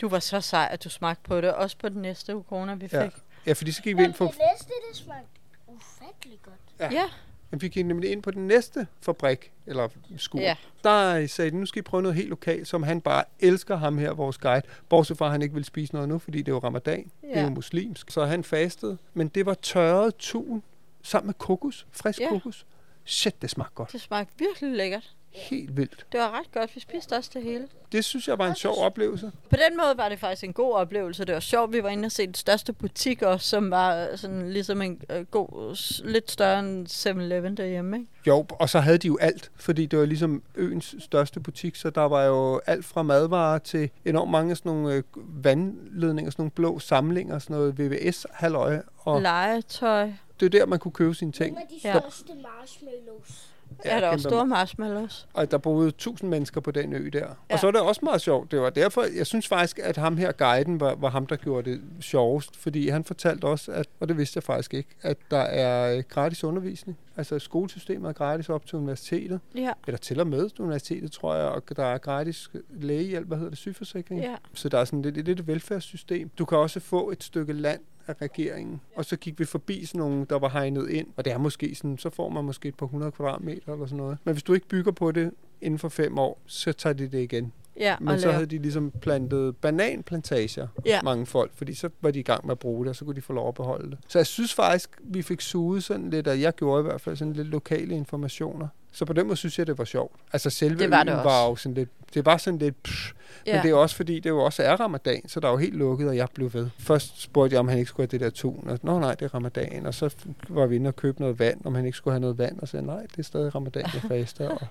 [0.00, 1.54] Du var så sej, at du smagte på det.
[1.54, 2.94] Også på den næste ukroner, vi fik.
[2.94, 3.08] Ja.
[3.46, 5.26] Ja, fordi så gik vi ind på, det næste, det smagte
[5.66, 6.54] ufattelig godt.
[6.80, 7.00] Ja.
[7.00, 7.04] ja.
[7.52, 10.40] Jamen, vi gik nemlig ind på den næste fabrik, eller skur.
[10.40, 10.56] Ja.
[10.84, 13.98] Der sagde de, nu skal I prøve noget helt lokalt, som han bare elsker ham
[13.98, 14.62] her, vores guide.
[14.88, 16.98] Bortset fra, at han ikke vil spise noget nu, fordi det er jo ramadan.
[17.20, 17.44] Det er Ja.
[17.44, 18.10] jo muslimsk.
[18.10, 18.98] Så han fastede.
[19.14, 20.62] Men det var tørret tun
[21.02, 21.86] sammen med kokos.
[21.92, 22.28] Frisk Ja.
[22.28, 22.66] kokos.
[23.04, 23.92] Shit, det smagte godt.
[23.92, 25.14] Det smagte virkelig lækkert.
[25.34, 26.06] Helt vildt.
[26.12, 26.74] Det var ret godt.
[26.74, 27.68] Vi spiste også det hele.
[27.92, 29.32] Det synes jeg var en sjov oplevelse.
[29.50, 31.24] På den måde var det faktisk en god oplevelse.
[31.24, 34.52] Det var sjovt, vi var inde og se den største butik også, som var sådan
[34.52, 38.08] ligesom en øh, god, lidt større end 7-Eleven derhjemme, ikke?
[38.26, 41.90] Jo, og så havde de jo alt, fordi det var ligesom øens største butik, så
[41.90, 45.02] der var jo alt fra madvarer til enormt mange sådan nogle øh,
[45.44, 50.10] vandledninger, sådan nogle blå samlinger, sådan noget VVS-halløje, og Legetøj.
[50.40, 51.54] det er der, man kunne købe sine ting.
[51.54, 51.98] Nogle af de Ja.
[52.00, 53.48] største marshmallows.
[53.84, 55.28] Ja, der var store marshmallows.
[55.34, 57.18] Og der boede tusind mennesker på den ø der.
[57.18, 57.26] Ja.
[57.26, 57.54] Ja.
[57.54, 58.50] Og så er det også meget sjovt.
[58.50, 61.70] Det var derfor, jeg synes faktisk, at ham her, guiden, var, var ham, der gjorde
[61.70, 62.56] det sjovest.
[62.56, 66.02] Fordi han fortalte også, at, og det vidste jeg faktisk ikke, at der er øh,
[66.08, 66.98] gratis undervisning.
[67.16, 69.40] Altså skolesystemet er gratis op til universitetet.
[69.54, 69.72] Ja.
[69.86, 71.48] Eller til og med universitetet, tror jeg.
[71.48, 74.20] Og der er gratis lægehjælp, hvad hedder det, sygeforsikring.
[74.20, 74.34] Ja.
[74.54, 76.30] Så der er sådan lidt, lidt et velfærdssystem.
[76.38, 78.80] Du kan også få et stykke land af regeringen.
[78.96, 81.06] Og så gik vi forbi sådan nogle, der var hegnet ind.
[81.16, 83.96] Og det er måske sådan, så får man måske et par hundrede kvadratmeter eller sådan
[83.96, 84.18] noget.
[84.24, 87.18] Men hvis du ikke bygger på det inden for fem år, så tager de det
[87.18, 87.52] igen.
[87.76, 91.00] Ja, Men så havde de ligesom plantet bananplantager, Ja.
[91.02, 93.16] mange folk, fordi så var de i gang med at bruge det, og så kunne
[93.16, 93.98] de få lov at beholde det.
[94.08, 97.16] Så jeg synes faktisk, vi fik suget sådan lidt, og jeg gjorde i hvert fald
[97.16, 98.68] sådan lidt lokale informationer.
[98.92, 100.16] Så på den måde synes jeg, det var sjovt.
[100.32, 103.12] Altså selve Det var det øen var jo sådan lidt, det var sådan lidt, psh,
[103.46, 103.54] Ja.
[103.54, 105.74] men det er også fordi, det jo også er ramadan, så der er jo helt
[105.74, 106.68] lukket, og jeg blev ved.
[106.78, 109.24] Først spurgte jeg, om han ikke skulle have det der tun, og nå nej, det
[109.24, 110.14] er ramadan, og så
[110.48, 112.68] var vi inde og købe noget vand, om han ikke skulle have noget vand, og
[112.68, 114.66] så nej, det er stadig ramadan, jeg faster, og er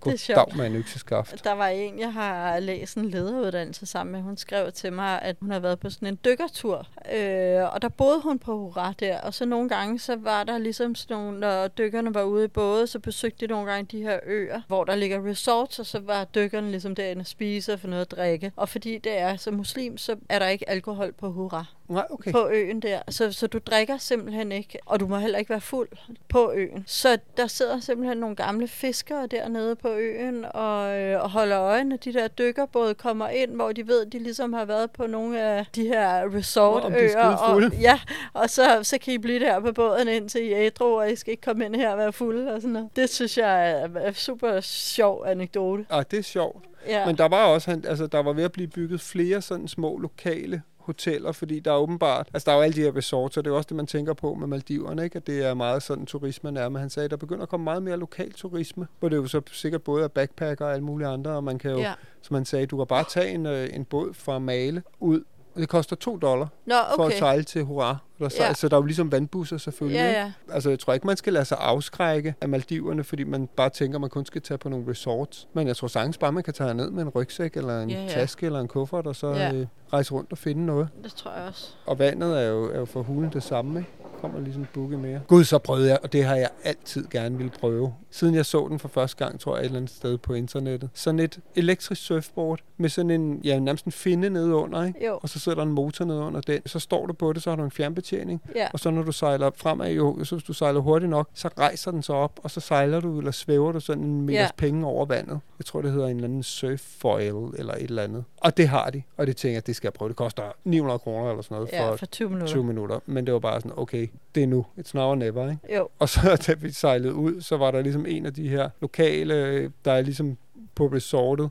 [0.00, 1.44] goddag med en økseskaft.
[1.44, 4.20] Der var en, jeg har læst en lederuddannelse sammen med.
[4.20, 6.86] Hun skrev til mig, at hun har været på sådan en dykkertur.
[7.14, 9.20] Øh, og der boede hun på Hurra der.
[9.20, 12.48] Og så nogle gange, så var der ligesom sådan nogle, når dykkerne var ude i
[12.48, 16.00] både, så besøgte de nogle gange de her øer, hvor der ligger resorts, og så
[16.00, 18.52] var dykkerne ligesom derinde og spise og noget at drikke.
[18.56, 21.75] Og fordi det er så muslim, så er der ikke alkohol på Hurra.
[21.88, 22.32] Nej, okay.
[22.32, 23.00] på øen der.
[23.08, 25.88] Så, så du drikker simpelthen ikke, og du må heller ikke være fuld
[26.28, 26.84] på øen.
[26.86, 31.84] Så der sidder simpelthen nogle gamle fiskere dernede på øen og, øh, og holder øje,
[31.84, 35.40] når de der dykkerbåde kommer ind, hvor de ved, de ligesom har været på nogle
[35.40, 37.08] af de her Nå, er resortøer.
[37.08, 37.66] skidefulde.
[37.66, 38.00] Og, ja,
[38.32, 41.16] og så, så kan I blive der på båden indtil I er ædru, og I
[41.16, 42.88] skal ikke komme ind her og være fulde og sådan noget.
[42.96, 45.86] Det synes jeg er, er super sjov anekdote.
[45.90, 46.64] Ah, det er sjovt.
[46.86, 47.06] Ja.
[47.06, 50.62] Men der var også, altså der var ved at blive bygget flere sådan små lokale
[50.86, 53.50] hoteller, fordi der er åbenbart, altså der er jo alle de her resorts, og det
[53.50, 55.16] er jo også det, man tænker på med Maldiverne, ikke?
[55.16, 57.64] at det er meget sådan turismen er, men han sagde, at der begynder at komme
[57.64, 61.08] meget mere lokal turisme, hvor det jo så sikkert både er backpacker og alle mulige
[61.08, 61.92] andre, og man kan jo, Ja.
[62.22, 65.24] som han sagde, du kan bare tage en, øh, en båd fra Male ud,
[65.60, 67.18] det koster 2 dollar Nå, for at okay.
[67.18, 67.96] sejle til Hurra.
[68.18, 68.54] Eller sejle, Ja.
[68.54, 69.98] Så der er jo ligesom vandbusser selvfølgelig.
[69.98, 70.32] Ja, ja.
[70.52, 73.96] Altså, jeg tror ikke, man skal lade sig afskrække af Maldiverne, fordi man bare tænker,
[73.96, 75.48] at man kun skal tage på nogle resorts.
[75.52, 78.02] Men jeg tror sagtens bare, man kan tage ned med en rygsæk, eller en Ja,
[78.02, 78.08] ja.
[78.08, 79.52] taske, eller en kuffert, og så Ja.
[79.54, 80.88] øh, rejse rundt og finde noget.
[81.04, 81.68] Det tror jeg også.
[81.86, 83.90] Og vandet er jo, er jo for hulen det samme, ikke?
[84.20, 85.20] Kommer ligesom en bukke mere.
[85.28, 87.94] Gud, så prøvede jeg, og det har jeg altid gerne ville prøve.
[88.10, 90.90] Siden jeg så den for første gang, tror jeg, et eller andet sted på internettet.
[90.94, 95.06] Sådan et elektrisk surfboard med sådan en, ja, nærmest en finde nede under, ikke?
[95.06, 95.18] Jo.
[95.22, 96.60] Og så sidder der en motor nede under den.
[96.66, 98.42] Så står du på det, så har du en fjernbetjening.
[98.54, 98.66] Ja.
[98.72, 101.90] Og så når du sejler fremad, jo, så hvis du sejler hurtigt nok, så rejser
[101.90, 104.48] den så op, og så sejler du, eller svæver du sådan en meters Ja.
[104.56, 105.40] penge over vandet.
[105.58, 108.24] Jeg tror, det hedder en eller anden surffoil, eller et eller andet.
[108.36, 110.08] Og det har de, og det tænker jeg, det skal jeg prøve.
[110.08, 112.46] Det koster 900 kroner eller sådan noget Ja, for, for 20 minutter.
[112.46, 112.98] 20 minutter.
[113.06, 114.66] Men det var bare sådan, okay, det er nu.
[114.78, 115.76] It's now or never, ikke?
[115.76, 115.88] Jo.
[115.98, 119.62] Og så da vi sejlede ud, så var der ligesom en af de her lokale,
[119.84, 120.36] der er ligesom
[120.74, 121.50] på resortet,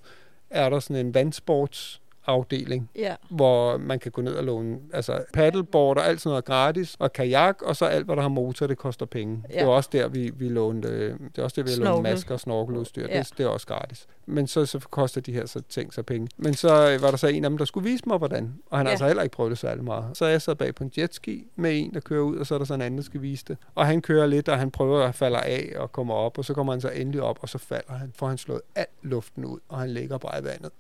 [0.49, 3.15] er der sådan en vandsports afdeling, Ja.
[3.29, 7.13] hvor man kan gå ned og låne altså paddleboard og alt sådan noget gratis, og
[7.13, 9.43] kajak, og så alt, hvad der har motor, det koster penge.
[9.53, 9.59] Ja.
[9.59, 12.03] Det var også der, vi, vi lånte, det er også der, vi har Snorkel.
[12.03, 13.07] masker og snorkeludstyr.
[13.09, 13.19] Ja.
[13.19, 14.07] Det, det er også gratis.
[14.25, 16.27] Men så, så koster de her så ting så penge.
[16.37, 18.53] Men så var der så en af dem, der skulle vise mig, hvordan.
[18.69, 18.93] Og han har Ja.
[18.93, 20.17] altså heller ikke prøvet det særlig meget.
[20.17, 22.57] Så jeg sad bag på en jetski med en, der kører ud, og så er
[22.57, 23.57] der så en anden, der skal vise det.
[23.75, 26.53] Og han kører lidt, og han prøver at falde af og kommer op, og så
[26.53, 29.59] kommer han så endelig op, og så falder han, får han slået al luften ud,
[29.69, 30.71] og han ligger bare i vandet.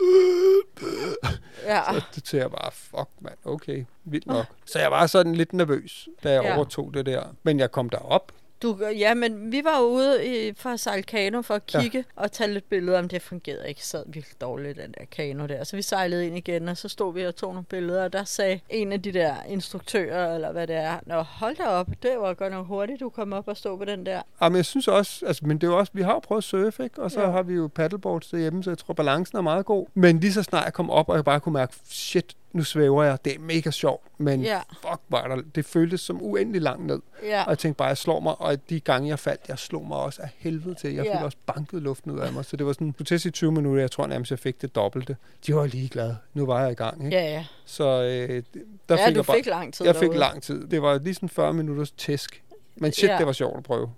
[1.65, 1.93] Ja.
[1.93, 4.45] Så det ser jeg bare, fuck mand, okay, vildt nok.
[4.65, 6.55] Så jeg var sådan lidt nervøs, da jeg Ja.
[6.55, 7.23] overtog det der.
[7.43, 8.31] Men jeg kom derop.
[8.61, 12.03] Du, ja, men vi var ude i, for at sejle kano for at kigge ja.
[12.23, 13.85] og tage lidt billeder, om det fungerede ikke.
[13.85, 15.63] sad virkelig dårligt, den der kano der.
[15.63, 18.23] Så vi sejlede ind igen, og så stod vi og tog nogle billeder, og der
[18.23, 22.11] sagde en af de der instruktører, eller hvad det er, Nå, hold da op, det
[22.19, 24.21] var godt nok hurtigt, du kom op og stod på den der.
[24.41, 26.43] Jamen, jeg synes også, altså, men det er jo også, vi har jo prøvet at
[26.43, 27.01] surfe, ikke?
[27.01, 27.31] Og så Ja.
[27.31, 29.85] har vi jo paddleboards derhjemme, så jeg tror, balancen er meget god.
[29.93, 33.03] Men lige så snart jeg kom op, og jeg bare kunne mærke, shit, nu svæver
[33.03, 33.17] jeg.
[33.25, 34.59] Det er mega sjovt, men Ja.
[34.81, 36.99] fuck, var der, det føltes som uendelig langt ned.
[37.23, 39.87] Ja, Og jeg tænkte bare, jeg slår mig, og de gange jeg faldt, jeg slog
[39.87, 40.93] mig også af helvede til.
[40.93, 41.17] Jeg Ja.
[41.17, 43.51] fik også banket luften ud af mig, så det var sådan, til at sige 20
[43.51, 45.15] minutter, jeg tror nærmest, jeg fik det dobbelte.
[45.47, 46.17] De var ligeglade.
[46.33, 47.17] Nu var jeg i gang, ikke?
[47.17, 47.45] ja, ja.
[47.65, 48.43] Så øh,
[48.89, 50.19] der ja, fik jeg bare, fik lang tid jeg fik derude.
[50.19, 50.67] lang tid.
[50.67, 52.43] Det var lige sådan 40 minutters tæsk.
[52.75, 53.17] Men shit, Ja.
[53.17, 53.89] det var sjovt at prøve.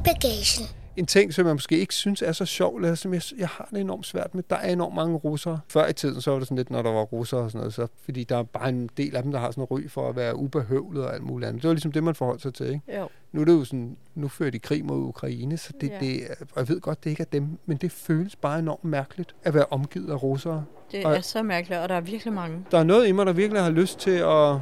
[0.00, 0.66] I bagagen.
[0.96, 3.68] en ting, som jeg måske ikke synes er så sjov, eller som jeg, jeg har
[3.70, 4.42] det enormt svært med.
[4.50, 5.60] Der er enormt mange russere.
[5.68, 7.74] Før i tiden, så var det sådan lidt, når der var russere og sådan noget,
[7.74, 10.08] så, fordi der er bare en del af dem, der har sådan en ry for
[10.08, 11.62] at være ubehøvlet og alt muligt andet.
[11.62, 12.98] Det var ligesom det, man forholdt sig til, ikke?
[12.98, 15.98] Jo, Nu er det jo sådan, nu fører de krig mod Ukraine, så det, Ja.
[16.00, 18.84] det er, og jeg ved godt, det ikke er dem, men det føles bare enormt
[18.84, 20.64] mærkeligt at være omgivet af russere.
[20.92, 22.58] det Og- er så mærkeligt, og der er virkelig mange.
[22.70, 24.52] Der er noget i mig, der virkelig har lyst til at,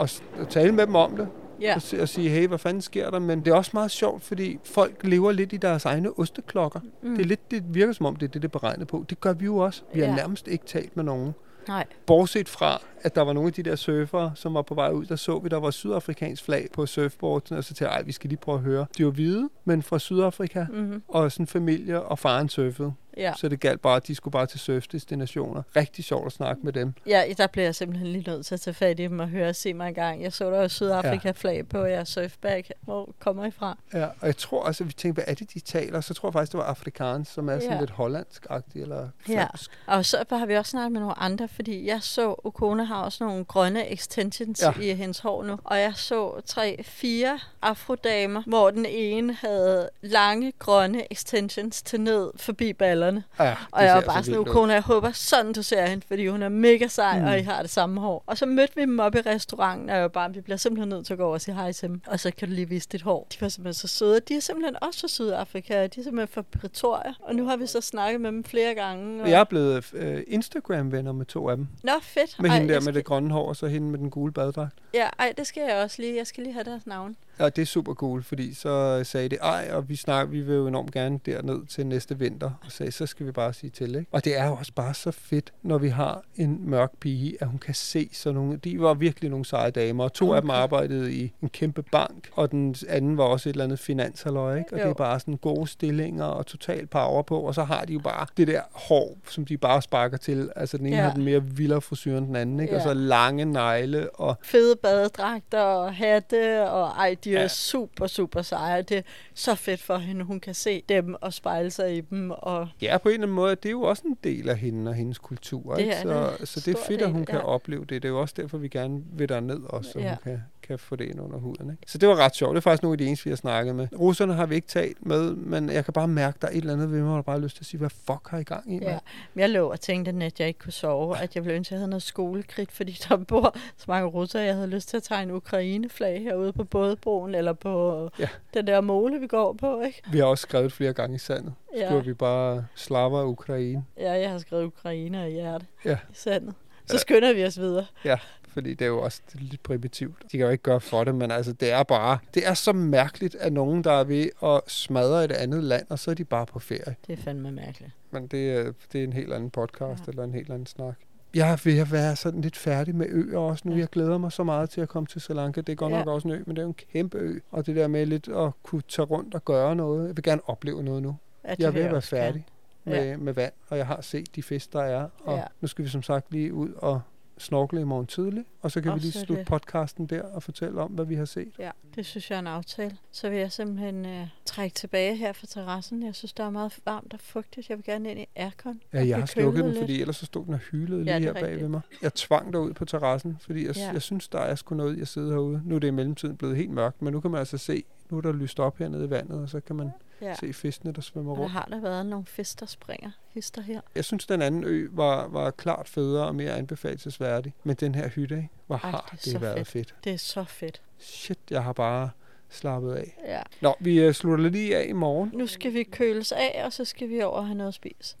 [0.00, 1.28] at, at tale med dem om det,
[1.60, 3.18] Ja, og, og sige, hey, hvad fanden sker der?
[3.18, 6.80] Men det er også meget sjovt, fordi folk lever lidt i deres egne osteklokker.
[7.02, 7.10] Mm.
[7.16, 9.04] Det, er lidt, det virker som om, det er det, det er beregnet på.
[9.10, 9.82] Det gør vi jo også.
[9.94, 10.14] Vi har Ja.
[10.16, 11.32] nærmest ikke talt med nogen.
[11.68, 11.84] nej.
[12.06, 15.06] Bortset fra, at der var nogle af de der surfere, som var på vej ud,
[15.06, 18.28] der så vi, der var sydafrikansk flag på surfboarden, og så tænkte jeg, vi skal
[18.28, 18.86] lige prøve at høre.
[18.98, 21.02] De var hvide, men fra Sydafrika, Mm-hmm.
[21.08, 22.92] og sådan en familie, og faren surfede.
[23.16, 23.32] Ja.
[23.36, 25.62] Så det galt bare, at de skulle bare til surfdestinationer.
[25.76, 26.94] Rigtig sjovt at snakke med dem.
[27.06, 29.54] ja, der blev jeg simpelthen lige nødt til at tage fat i dem og høre
[29.54, 30.22] se mig en gang.
[30.22, 32.70] Jeg så der jo Sydafrika-flag på jeres surfbag.
[32.80, 33.78] Hvor kommer I fra?
[33.94, 36.00] Ja, og jeg tror at vi tænkte, hvad er det, de taler?
[36.00, 37.80] Så tror jeg faktisk, det var afrikaans, som er sådan Ja.
[37.80, 39.42] lidt hollandsk-agtigt, eller Ja.
[39.44, 39.70] fransk.
[39.86, 43.24] Og så har vi også snakket med nogle andre, fordi jeg så, Okona har også
[43.24, 44.72] nogle grønne extensions Ja.
[44.80, 44.92] ja.
[44.92, 45.58] i hendes hår nu.
[45.64, 52.30] Og jeg så tre, fire afrodamer, hvor den ene havde lange grønne extensions til ned
[52.36, 53.24] forbi ballerne.
[53.40, 54.40] Ja, Og jeg var så bare sådan.
[54.40, 57.26] Okona, jeg håber sådan, du ser hende, fordi hun er mega sej, Mm.
[57.26, 58.24] og I har det samme hår.
[58.26, 60.88] Og så mødte vi dem op i restauranten, og jeg var bare, vi bliver simpelthen
[60.88, 62.00] nødt til at gå over og sige hej til dem.
[62.06, 63.26] Og så kan du lige vise dit hår.
[63.32, 64.20] De var simpelthen så søde.
[64.28, 65.74] De er simpelthen også fra Sydafrika.
[65.86, 67.14] De er simpelthen fra Pretoria.
[67.22, 69.22] Og nu har vi så snakket med dem flere gange.
[69.22, 69.30] Og...
[69.30, 71.66] Jeg er blevet øh, Instagram-venner med to af dem.
[71.82, 72.36] Nå, fedt.
[72.40, 72.94] Med hende der med skal...
[72.94, 74.74] det grønne hår, og så hende med den gule baddragt.
[74.94, 76.16] Ja, ej, det skal jeg også lige.
[76.16, 77.16] Jeg skal lige have deres navn.
[77.40, 80.54] Ja, det er super cool, fordi så sagde det, ej, og vi snakker, vi vil
[80.54, 82.50] jo enormt gerne derned til næste vinter.
[82.64, 84.06] Og sagde, så skal vi bare sige til, ikke?
[84.12, 87.46] Og det er jo også bare så fedt, når vi har en mørk pige, at
[87.46, 90.36] hun kan se sådan nogle, de var virkelig nogle seje damer, og to okay.
[90.36, 93.78] af dem arbejdede i en kæmpe bank, og den anden var også et eller andet
[93.78, 94.72] finanshalløj, ikke?
[94.72, 94.84] Og Jo.
[94.84, 97.98] det er bare sådan gode stillinger og total power på, og så har de jo
[98.00, 100.50] bare det der hår, som de bare sparker til.
[100.56, 101.02] Altså den ene Ja.
[101.02, 102.74] har den mere vildere frisyr end den anden, ikke?
[102.74, 102.84] Og Ja.
[102.84, 107.42] så lange negle, og Fede badedragter og hatte, og ej, de er Ja.
[107.42, 107.48] ja.
[107.48, 108.82] super, super seje.
[108.82, 109.02] Det er
[109.34, 112.30] så fedt for hende, hun kan se dem og spejle sig i dem.
[112.30, 114.88] Og Ja, på en eller anden måde, det er jo også en del af hende
[114.88, 115.74] og hendes kultur.
[115.74, 115.92] Det ikke?
[115.94, 117.44] er Så, så det er fedt, at del, hun kan ja.
[117.44, 117.90] opleve det.
[118.02, 120.08] Det er jo også derfor, vi gerne vil derned også, så Ja.
[120.08, 121.70] hun kan, kan få det ind under huden.
[121.70, 121.82] Ikke?
[121.86, 122.50] Så det var ret sjovt.
[122.54, 123.88] Det er faktisk nogle af de eneste, vi har snakket med.
[123.98, 126.72] Russerne har vi ikke talt med, men jeg kan bare mærke, der er et eller
[126.72, 128.72] andet ved mig, der bare har lyst til at sige, hvad fuck har I gang
[128.74, 128.78] i?
[128.78, 128.90] ja.
[128.90, 129.00] mand?
[129.34, 131.72] Men jeg lå og tænkte, at jeg ikke kunne sove, at jeg ville ønske, at
[131.72, 134.42] jeg havde noget skolekridt, fordi der bor så mange russere.
[134.42, 138.22] Jeg havde lyst til at tegne Ukraine-flag herude på bådbroen, eller på Ja.
[138.22, 138.28] ja.
[138.54, 140.02] den der mole, vi går på, ikke?
[140.12, 141.54] Vi har også skrevet flere gange i sandet.
[141.74, 141.80] Ja.
[141.80, 141.86] Ja.
[141.86, 143.84] Skriver vi bare Slava Ukraine.
[143.98, 145.92] Ja, jeg har skrevet Ukraine og hjerte Ja.
[146.10, 146.54] i sandet.
[146.86, 147.86] Så skynder vi os videre.
[148.04, 148.18] Ja,
[148.52, 150.22] fordi det er jo også lidt primitivt.
[150.32, 152.18] De kan jo ikke gøre for det, men altså, det er bare...
[152.34, 155.98] Det er så mærkeligt, at nogen, der er ved at smadre et andet land, og
[155.98, 156.96] så er de bare på ferie.
[157.06, 157.90] Det er fandme mærkeligt.
[158.10, 160.10] Men det, er- det er en helt anden podcast, ja.
[160.10, 160.94] eller en helt anden snak.
[161.34, 163.72] Jeg er ved at være sådan lidt færdig med øer også nu.
[163.74, 163.78] Ja.
[163.80, 165.60] Jeg glæder mig så meget til at komme til Sri Lanka.
[165.60, 165.98] Det er godt Ja.
[165.98, 167.38] nok også en ø, men det er jo en kæmpe ø.
[167.50, 170.06] Og det der med lidt at kunne tage rundt og gøre noget.
[170.08, 171.16] Jeg vil gerne opleve noget nu.
[171.44, 172.46] Ja, Jeg er vil ved at være færdig
[172.84, 175.08] med, med vand, og jeg har set de fisk, der er.
[175.24, 175.42] Og Ja.
[175.60, 177.00] nu skal vi som sagt lige ud og
[177.40, 180.06] snorkle i morgen tidlig, og så kan vi Og lige så er slutte det- podcasten
[180.06, 181.52] der og fortælle om, hvad vi har set.
[181.58, 182.96] Ja, det synes jeg er en aftale.
[183.12, 186.02] Så vil jeg simpelthen øh, trække tilbage her fra terrassen.
[186.02, 187.68] Jeg synes, der er meget varmt og fugtigt.
[187.68, 188.80] Jeg vil gerne ind i aircon.
[188.92, 189.82] Ja, jeg har slukket den, lidt.
[189.82, 191.80] fordi ellers så stod den og hylede Ja, lige her er bag ved mig.
[192.02, 193.90] Jeg tvang dig ud på terrassen, fordi jeg, Ja.
[193.92, 195.62] jeg synes, der er sgu noget i at sidde herude.
[195.64, 198.16] Nu er det i mellemtiden blevet helt mørkt, men nu kan man altså se, nu
[198.16, 199.90] er der lyst op hernede i vandet, og så kan man
[200.22, 200.34] Ja.
[200.34, 201.52] se fiskene, der svømmer Og der rundt.
[201.52, 203.10] har der været nogle fisk, der springer.
[203.28, 203.80] Hister her.
[203.94, 207.54] Jeg synes, den anden ø var, var klart federe og mere anbefalesværdig.
[207.64, 208.48] Men den her hytte, ikke?
[208.66, 209.68] hvor Ej, har det det, været fedt.
[209.90, 209.94] fedt.
[210.04, 210.82] Det er så fedt.
[210.98, 212.10] Shit, jeg har bare
[212.48, 213.16] slappet af.
[213.26, 213.42] Ja.
[213.60, 215.30] Nå, vi uh, slutter lige af i morgen.
[215.34, 218.16] Nu skal vi køles af, og så skal vi over og have noget at spise.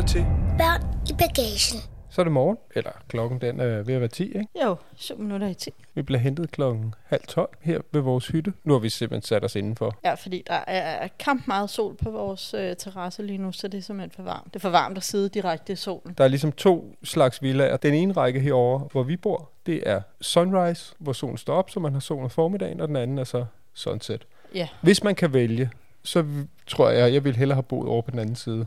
[0.00, 0.26] Lytter til.
[0.58, 1.80] Børn i bagagen.
[2.10, 4.46] Så er det morgen, eller klokken den er ved at være 10, ikke?
[4.64, 5.70] Jo, 7 minutter i 10.
[5.94, 8.52] Vi bliver hentet klokken halv 12 her ved vores hytte.
[8.64, 9.98] Nu har vi simpelthen sat os indenfor.
[10.04, 13.78] Ja, fordi der er kamp meget sol på vores øh, terrasse lige nu, så det
[13.78, 14.44] er simpelthen for varmt.
[14.44, 16.14] Det er for varmt at sidde direkte i solen.
[16.18, 17.76] Der er ligesom to slags villager.
[17.76, 21.80] Den ene række herover, hvor vi bor, det er sunrise, hvor solen står op, så
[21.80, 24.26] man har sol om formiddagen, og den anden er så sunset.
[24.54, 24.68] Ja.
[24.80, 25.70] Hvis man kan vælge,
[26.02, 26.24] så
[26.66, 28.66] tror jeg, jeg vil hellere have boet over på den anden side.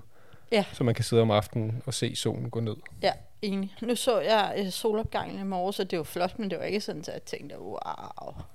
[0.54, 0.66] Ja.
[0.74, 2.76] Så man kan sidde om aftenen og se solen gå ned.
[3.02, 3.12] Ja,
[3.44, 3.76] enig.
[3.82, 6.82] Nu så jeg øh, solopgangen i morges, så det var flot, men det var ikke
[6.82, 7.80] sådan, at jeg tænkte, wow.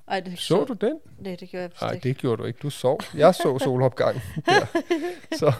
[0.09, 0.98] Ej, det Så du den?
[1.24, 2.59] Det, det gjorde jeg Nej, det gjorde du ikke.
[2.62, 3.01] Du sov.
[3.16, 4.22] Jeg så solopgangen.
[5.38, 5.53] Så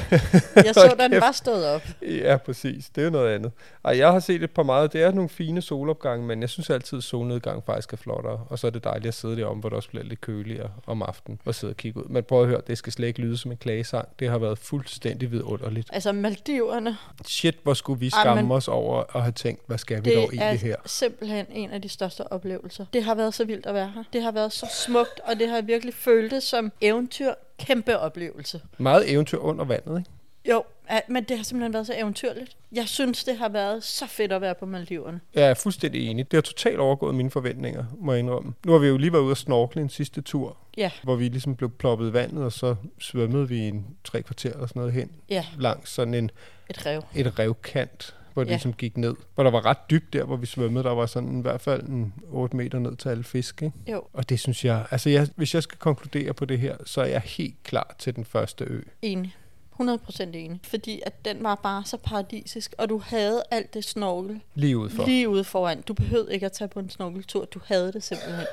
[0.66, 1.82] Jeg så, den var stået op.
[2.02, 2.88] Ja, præcis.
[2.94, 3.52] Det er noget andet.
[3.84, 4.92] Ej, jeg har set et par meget.
[4.92, 8.46] Det er nogle fine solopgange, men jeg synes altid, at solnedgang faktisk er flottere.
[8.50, 11.02] Og så er det dejligt at sidde derom, hvor det også bliver lidt køligere om
[11.02, 12.08] aftenen og sidde og kigge ud.
[12.08, 14.08] Men prøv at høre, det skal slet ikke lyde som en klagesang.
[14.18, 15.90] Det har været fuldstændig vidunderligt.
[15.92, 19.78] Altså, Maldiverne, Shit, hvor skulle vi Ej, skamme men- os over at have tænkt, hvad
[19.78, 20.76] skal vi dog det er egentlig her?
[20.86, 22.84] simpelthen en af de største oplevelser.
[22.92, 24.04] Det har været så vildt at være her.
[24.12, 27.32] Det har været så smukt, og det har jeg virkelig føltes som eventyr.
[27.58, 28.60] Kæmpe oplevelse.
[28.78, 30.10] Meget eventyr under vandet, ikke?
[30.48, 30.64] Jo,
[31.08, 32.56] men det har simpelthen været så eventyrligt.
[32.72, 35.20] Jeg synes, det har været så fedt at være på Maldiverne.
[35.34, 36.30] Jeg er fuldstændig enig.
[36.30, 38.52] Det har totalt overgået mine forventninger, må jeg indrømme.
[38.66, 41.28] Nu har vi jo lige været ude at snorkle en sidste tur, Ja, hvor vi
[41.28, 44.92] ligesom blev ploppet i vandet, og så svømmede vi en tre kvarter eller sådan noget
[44.94, 46.30] hen ja, langs sådan en,
[46.70, 47.02] et rev.
[47.14, 48.54] et revkant, hvor det Ja.
[48.54, 49.14] ligesom gik ned.
[49.34, 50.84] Hvor der var ret dybt der, hvor vi svømmede.
[50.84, 53.76] Der var sådan i hvert fald en 8 meter ned til alle fisk, ikke?
[53.92, 57.00] Jo, Og det synes jeg, altså jeg, hvis jeg skal konkludere på det her, så
[57.00, 58.80] er jeg helt klar til den første ø.
[59.02, 59.36] enig.
[59.80, 60.60] 100% enig.
[60.64, 65.06] Fordi at den var bare så paradisisk, og du havde alt det snorkel Lige udfor.
[65.06, 65.82] lige ude foran.
[65.82, 67.44] Du behøvede ikke at tage på en snorkeltur.
[67.44, 68.46] Du havde det simpelthen.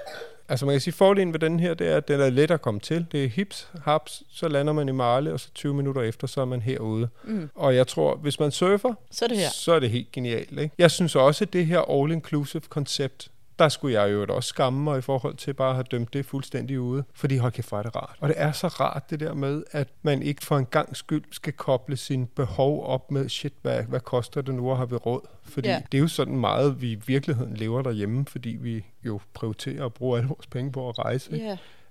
[0.50, 2.62] Altså man kan sige, fordelen ved den her, det er, at den er let at
[2.62, 3.06] komme til.
[3.12, 6.42] Det er hips, haps, så lander man i Marle, og så 20 minutter efter, så
[6.42, 7.10] er man herude.
[7.24, 7.50] Mm.
[7.56, 9.50] Og jeg tror, hvis man surfer, Så er det her.
[9.50, 10.60] så er det helt genialt.
[10.60, 10.76] Ikke?
[10.78, 13.28] Jeg synes også, at det her all-inclusive koncept,
[13.60, 16.26] der skulle jeg jo også skamme mig i forhold til bare at have dømt det
[16.26, 17.04] fuldstændig ude.
[17.14, 18.16] Fordi hold kæft, hvor er det rart.
[18.20, 21.24] Og det er så rart det der med, at man ikke for en gang skyld
[21.32, 25.06] skal koble sine behov op med, shit, hvad, hvad koster det nu at have ved
[25.06, 25.22] råd?
[25.44, 25.82] Fordi Ja.
[25.92, 29.94] det er jo sådan meget, vi i virkeligheden lever derhjemme, fordi vi jo prioriterer at
[29.94, 31.34] bruge alle vores penge på at rejse.
[31.34, 31.46] ikke?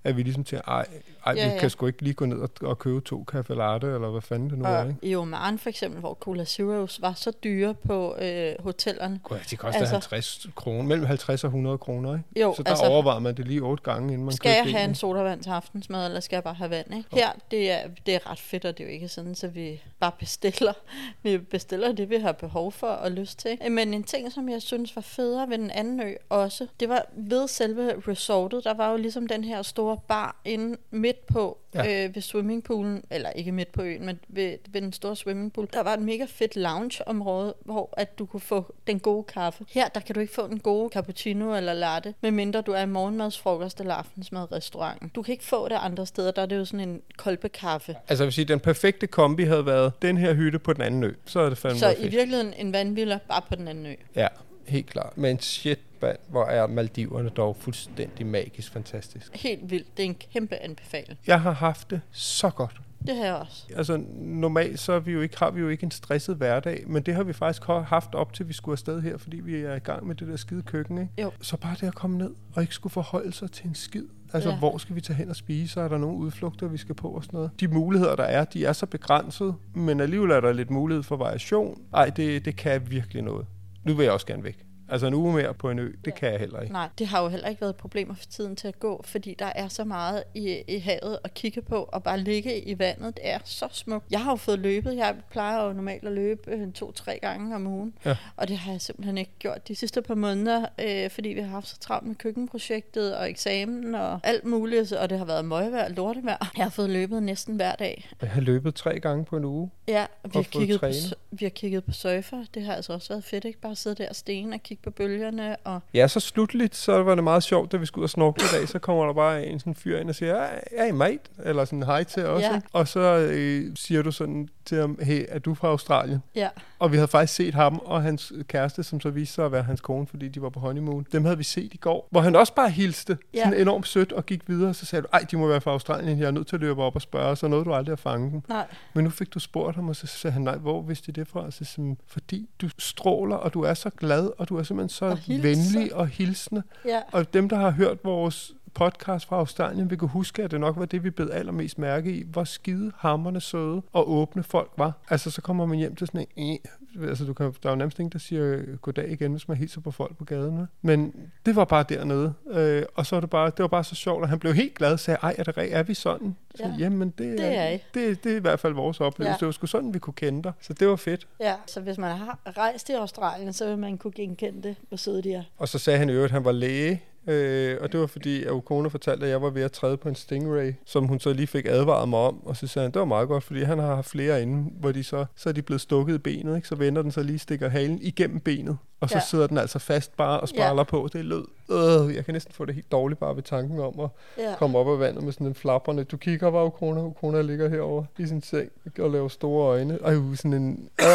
[0.04, 0.86] At vi ligesom tænker, ej,
[1.26, 1.58] ej Ja, vi ja.
[1.60, 4.50] kan sgu ikke lige gå ned og, og købe to kaffe latte, eller hvad fanden
[4.50, 4.98] det nu er, og ikke?
[5.02, 9.20] i Oman for eksempel, hvor Cola Zeros var så dyre på øh, hotellerne.
[9.22, 12.40] Gud, de koster Altså- altså, 50 kroner, mellem 50 og 100 kroner, ikke?
[12.40, 14.84] Jo, så der altså- overvejer man det lige otte gange, inden man Skal jeg have
[14.84, 14.94] en en.
[14.94, 16.94] sodavand til aftensmad, eller skal jeg bare have vand?
[16.96, 17.08] Ikke?
[17.12, 19.82] Her, det er, det er ret fedt, og det er jo ikke sådan, så vi
[20.00, 20.72] bare bestiller.
[21.22, 23.58] Vi bestiller det, vi har behov for og lyst til.
[23.70, 27.02] Men en ting, som jeg synes var federe ved den anden ø også, det var
[27.16, 28.64] ved selve resortet.
[28.64, 32.04] Der var jo ligesom den her store bar inde midt på ja.
[32.04, 35.68] Øh, ved swimmingpoolen, eller ikke midt på øen, men ved, ved den store swimmingpool.
[35.72, 39.64] Der var et mega fedt loungeområde, hvor at du kunne få den gode kaffe.
[39.70, 42.86] Her, der kan du ikke få den gode cappuccino eller latte, medmindre du er i
[42.86, 45.08] morgenmads, frokost eller aftensmad restauranten.
[45.08, 47.96] Du kan ikke få det andre steder, der er det jo sådan en kolbekaffe.
[48.08, 51.04] Altså jeg vil sige, den perfekte kombi havde været den her hytte på den anden
[51.04, 51.12] ø.
[51.24, 53.94] Så er det fandme Så i virkeligheden en vandvilla bare på den anden ø.
[54.16, 54.28] Ja,
[54.68, 55.18] helt klart.
[55.18, 59.36] Men shit, mand, hvor er Maldiverne dog fuldstændig magisk fantastisk.
[59.36, 59.96] Helt vildt.
[59.96, 61.18] Det er en kæmpe anbefaling.
[61.26, 62.80] Jeg har haft det så godt.
[63.06, 63.66] Det har jeg også.
[63.76, 67.02] Altså normalt så er vi jo ikke, har vi jo ikke en stresset hverdag, men
[67.02, 69.74] det har vi faktisk ha- haft op til vi skulle afsted her, fordi vi er
[69.74, 70.98] i gang med det der skide køkken.
[70.98, 71.12] Ikke?
[71.22, 71.30] Jo.
[71.40, 74.04] Så bare det at komme ned og ikke skulle forholde sig til en skid.
[74.32, 74.58] Altså, ja.
[74.58, 75.80] hvor skal vi tage hen og spise?
[75.80, 77.50] Er der nogle udflugter, vi skal på og sådan noget?
[77.60, 81.16] De muligheder, der er, de er så begrænset, men alligevel er der lidt mulighed for
[81.16, 81.80] variation.
[81.94, 83.46] Ej, det, det kan virkelig noget.
[83.84, 84.67] Nu vil jeg også gerne væk.
[84.90, 86.72] Altså en uge mere på en ø, det kan jeg heller ikke.
[86.72, 89.46] Nej, det har jo heller ikke været problemer for tiden til at gå, fordi der
[89.54, 93.28] er så meget i, i havet at kigge på, og bare ligge i vandet, det
[93.28, 94.04] er så smukt.
[94.10, 97.66] Jeg har jo fået løbet, jeg plejer jo normalt at løbe øh, to-tre gange om
[97.66, 98.16] ugen, Ja.
[98.36, 101.48] og det har jeg simpelthen ikke gjort de sidste par måneder, øh, fordi vi har
[101.48, 105.84] haft så travlt med køkkenprojektet og eksamen og alt muligt, og det har været møgvejr
[105.84, 106.52] og lortevejr.
[106.56, 108.08] Jeg har fået løbet næsten hver dag.
[108.22, 109.70] Jeg har løbet tre gange på en uge.
[109.88, 110.86] Ja, vi har, kigget på,
[111.30, 112.44] vi har kigget på surfer.
[112.54, 113.60] Det har altså også været fedt, ikke?
[113.60, 115.56] Bare sidde der og stene og kigge på bølgerne.
[115.64, 118.44] Og Ja, så slutligt, så var det meget sjovt, da vi skulle ud og snorkle
[118.44, 120.48] i dag, så kommer der bare en sådan fyr ind og siger, ja,
[120.84, 122.42] hey mate, eller sådan hej til os.
[122.42, 122.54] Ja.
[122.54, 122.68] ikke?
[122.72, 123.00] Og så
[123.32, 126.22] øh, siger du sådan til ham, hey, er du fra Australien?
[126.34, 129.52] ja, Og vi havde faktisk set ham og hans kæreste, som så viste sig at
[129.52, 131.06] være hans kone, fordi de var på honeymoon.
[131.12, 133.44] Dem havde vi set i går, hvor han også bare hilste Ja.
[133.44, 134.74] sådan enormt sødt og gik videre.
[134.74, 136.82] Så sagde du, ej, de må være fra Australien, jeg er nødt til at løbe
[136.82, 138.42] op og spørge, så nåede du aldrig at fange dem.
[138.48, 138.66] nej.
[138.94, 141.28] Men nu fik du spurgt ham, og så sagde han, nej, hvor vidste de det
[141.28, 141.40] fra?
[141.40, 144.88] Og så sagde fordi du stråler, og du er så glad, og du er simpelthen
[144.88, 146.62] så Og venlig og hilsende.
[146.84, 150.60] Ja, Og dem, der har hørt vores podcast fra Australien, vil kunne huske, at det
[150.60, 154.70] nok var det, vi blev allermest mærke i, hvor skide hammerne søde og åbne folk
[154.76, 154.92] var.
[155.10, 156.58] Altså, så kommer man hjem til sådan en...
[156.98, 159.56] "Øh." Altså, du kan, der er jo nærmest ingen, der siger goddag igen, hvis man
[159.56, 160.66] hilser på folk på gaden.
[160.82, 161.14] Men
[161.46, 162.34] det var bare dernede.
[162.50, 164.74] Øh, og så var det bare, det var bare så sjovt, og han blev helt
[164.74, 166.36] glad og sagde, ej, er, det, er vi sådan?
[166.54, 166.74] Så, Ja.
[166.78, 167.78] Jamen, det, Det er I.
[167.94, 169.30] Det, det er i hvert fald vores oplevelse.
[169.32, 169.36] Ja.
[169.40, 170.52] Det var sgu sådan, vi kunne kende dig.
[170.60, 171.26] Så det var fedt.
[171.40, 171.54] ja.
[171.66, 175.22] Så hvis man har rejst i Australien, så vil man kunne genkende det, hvor søde
[175.22, 175.42] de er.
[175.58, 178.44] Og så sagde han i øvrigt, at han var læge, øh, og det var fordi,
[178.44, 181.32] at kone fortalte, at jeg var ved at træde på en stingray, som hun så
[181.32, 182.46] lige fik advaret mig om.
[182.46, 184.92] Og så sagde han, det var meget godt, fordi han har haft flere inde, hvor
[184.92, 186.68] de så, så er de blevet stukket i benet, ikke?
[186.68, 188.78] så vender den så lige stikker halen igennem benet.
[189.00, 189.22] Og så Ja.
[189.30, 190.82] sidder den altså fast bare og spejler ja.
[190.82, 191.08] på.
[191.12, 191.44] Det lød.
[191.70, 194.08] Øh, jeg kan næsten få det helt dårligt bare ved tanken om at
[194.38, 194.54] Ja.
[194.58, 196.04] komme op af vandet med sådan en flapperne.
[196.04, 197.00] Du kigger bare, Ukona.
[197.02, 199.98] Ukona ligger herovre i sin seng og laver store øjne.
[200.04, 200.88] Ej, sådan en...
[201.00, 201.06] Øh.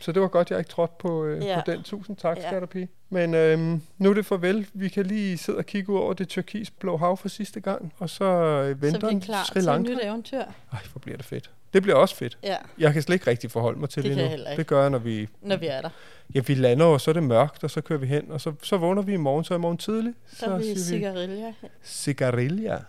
[0.00, 1.60] Så det var godt, jeg ikke trådte på, øh, Ja.
[1.64, 1.82] på den.
[1.82, 2.48] Tusind tak, Ja.
[2.48, 2.88] skatterpige.
[3.10, 4.66] Men øhm, nu er det farvel.
[4.72, 7.92] Vi kan lige sidde og kigge ud over det turkisblå hav for sidste gang.
[7.98, 9.90] Og så øh, Så venter vi er klar Sri til et Lanka.
[9.92, 10.38] nyt eventyr.
[10.72, 11.50] Ej, hvor bliver det fedt.
[11.72, 12.38] Det bliver også fedt.
[12.42, 14.56] Ja, Jeg kan slet ikke rigtig forholde mig til Det det, kan jeg.
[14.56, 15.28] Det gør jeg, når vi...
[15.42, 15.88] når vi er der.
[16.34, 18.52] Ja, vi lander, og så er det mørkt, og så kører vi hen, og så,
[18.62, 20.14] så vågner vi i morgen, så i morgen tidlig.
[20.36, 21.52] Så er vi siger cigarilja.
[21.84, 22.78] Cigarilja.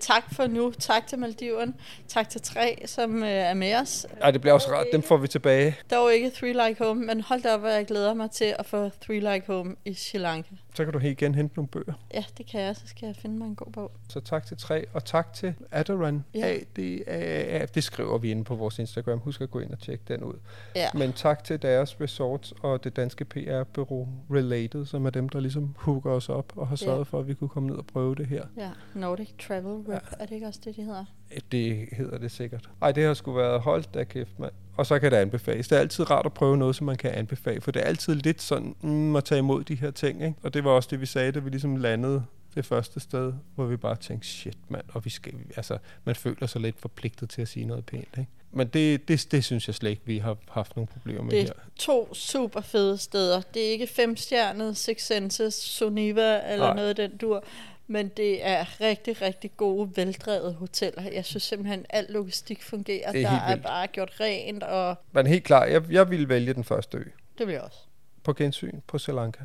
[0.00, 0.72] Tak for nu.
[0.78, 1.74] Tak til Maldiveren.
[2.08, 4.06] Tak til Tre, som øh, er med os.
[4.20, 4.86] Ej, det bliver også rart.
[4.92, 5.76] Dem får vi tilbage.
[5.90, 8.66] Dog ikke Three Like Home, men hold da op, hvor jeg glæder mig til at
[8.66, 10.54] få Three Like Home i Sri Lanka.
[10.76, 11.92] Så kan du helt igen hente nogle bøger.
[12.14, 12.76] Ja, det kan jeg.
[12.76, 13.90] Så skal jeg finde mig en god bog.
[14.08, 16.24] Så tak til tre, og tak til Adoran.
[16.34, 16.38] Ja.
[16.52, 16.56] Ja.
[16.76, 19.18] Det, er, det skriver vi inde på vores Instagram.
[19.18, 20.34] Husk at gå ind og tjekke den ud.
[20.76, 20.88] Ja.
[20.94, 25.74] Men tak til deres resorts og det danske PR-bureau Related, som er dem, der ligesom
[25.78, 26.84] hooker os op og har Ja.
[26.84, 28.44] sørget for, at vi kunne komme ned og prøve det her.
[28.56, 29.98] Ja, Nordic Travel Rep, ja.
[30.20, 31.04] er det ikke også det, de hedder?
[31.52, 32.70] Det hedder det sikkert.
[32.82, 34.52] Ej, det har sgu været holdt da kæft, mand.
[34.76, 35.68] Og så kan det anbefales.
[35.68, 38.14] Det er altid rart at prøve noget, som man kan anbefale, for det er altid
[38.14, 40.22] lidt sådan mm, at tage imod de her ting.
[40.24, 40.34] Ikke?
[40.42, 43.64] Og det var også det, vi sagde, da vi ligesom landede det første sted, hvor
[43.64, 47.42] vi bare tænkte, shit mand, og vi skal, altså, man føler sig lidt forpligtet til
[47.42, 48.08] at sige noget pænt.
[48.18, 48.30] Ikke?
[48.52, 51.40] Men det, det, det synes jeg slet ikke, vi har haft nogle problemer med Det
[51.42, 51.48] her.
[51.48, 53.40] er to super fede steder.
[53.54, 56.74] Det er ikke femstjernet, Six Senses, Soniva eller Nej.
[56.76, 57.44] noget af den dur.
[57.86, 61.02] Men det er rigtig, rigtig gode, veldrevet hoteller.
[61.12, 63.12] Jeg synes simpelthen, at al logistik fungerer.
[63.12, 63.62] Det er Der er vildt.
[63.66, 67.04] bare gjort rent, og Men helt klart, jeg, jeg ville vælge den første ø.
[67.38, 67.78] det bliver også.
[68.22, 69.40] På gensyn på Sri Lanka.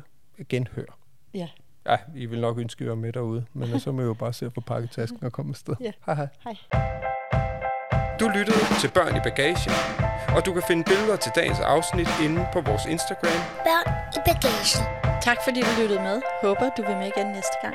[0.48, 0.98] Genhør.
[1.34, 1.48] Ja,
[1.86, 4.14] Ja, I vil nok ønske, at I var med derude, men så må I jo
[4.14, 5.74] bare se at få pakket tasken og komme afsted.
[5.86, 5.92] Ja.
[6.06, 6.26] Hej hej.
[6.44, 6.56] hej.
[8.20, 9.72] Du lyttede til Børn i Bagagen,
[10.36, 13.40] og du kan finde billeder til dagens afsnit inde på vores Instagram.
[13.68, 13.86] Børn
[14.16, 14.82] i bagagen.
[15.22, 16.22] Tak fordi du lyttede med.
[16.42, 17.74] Håber, du vil med igen næste gang.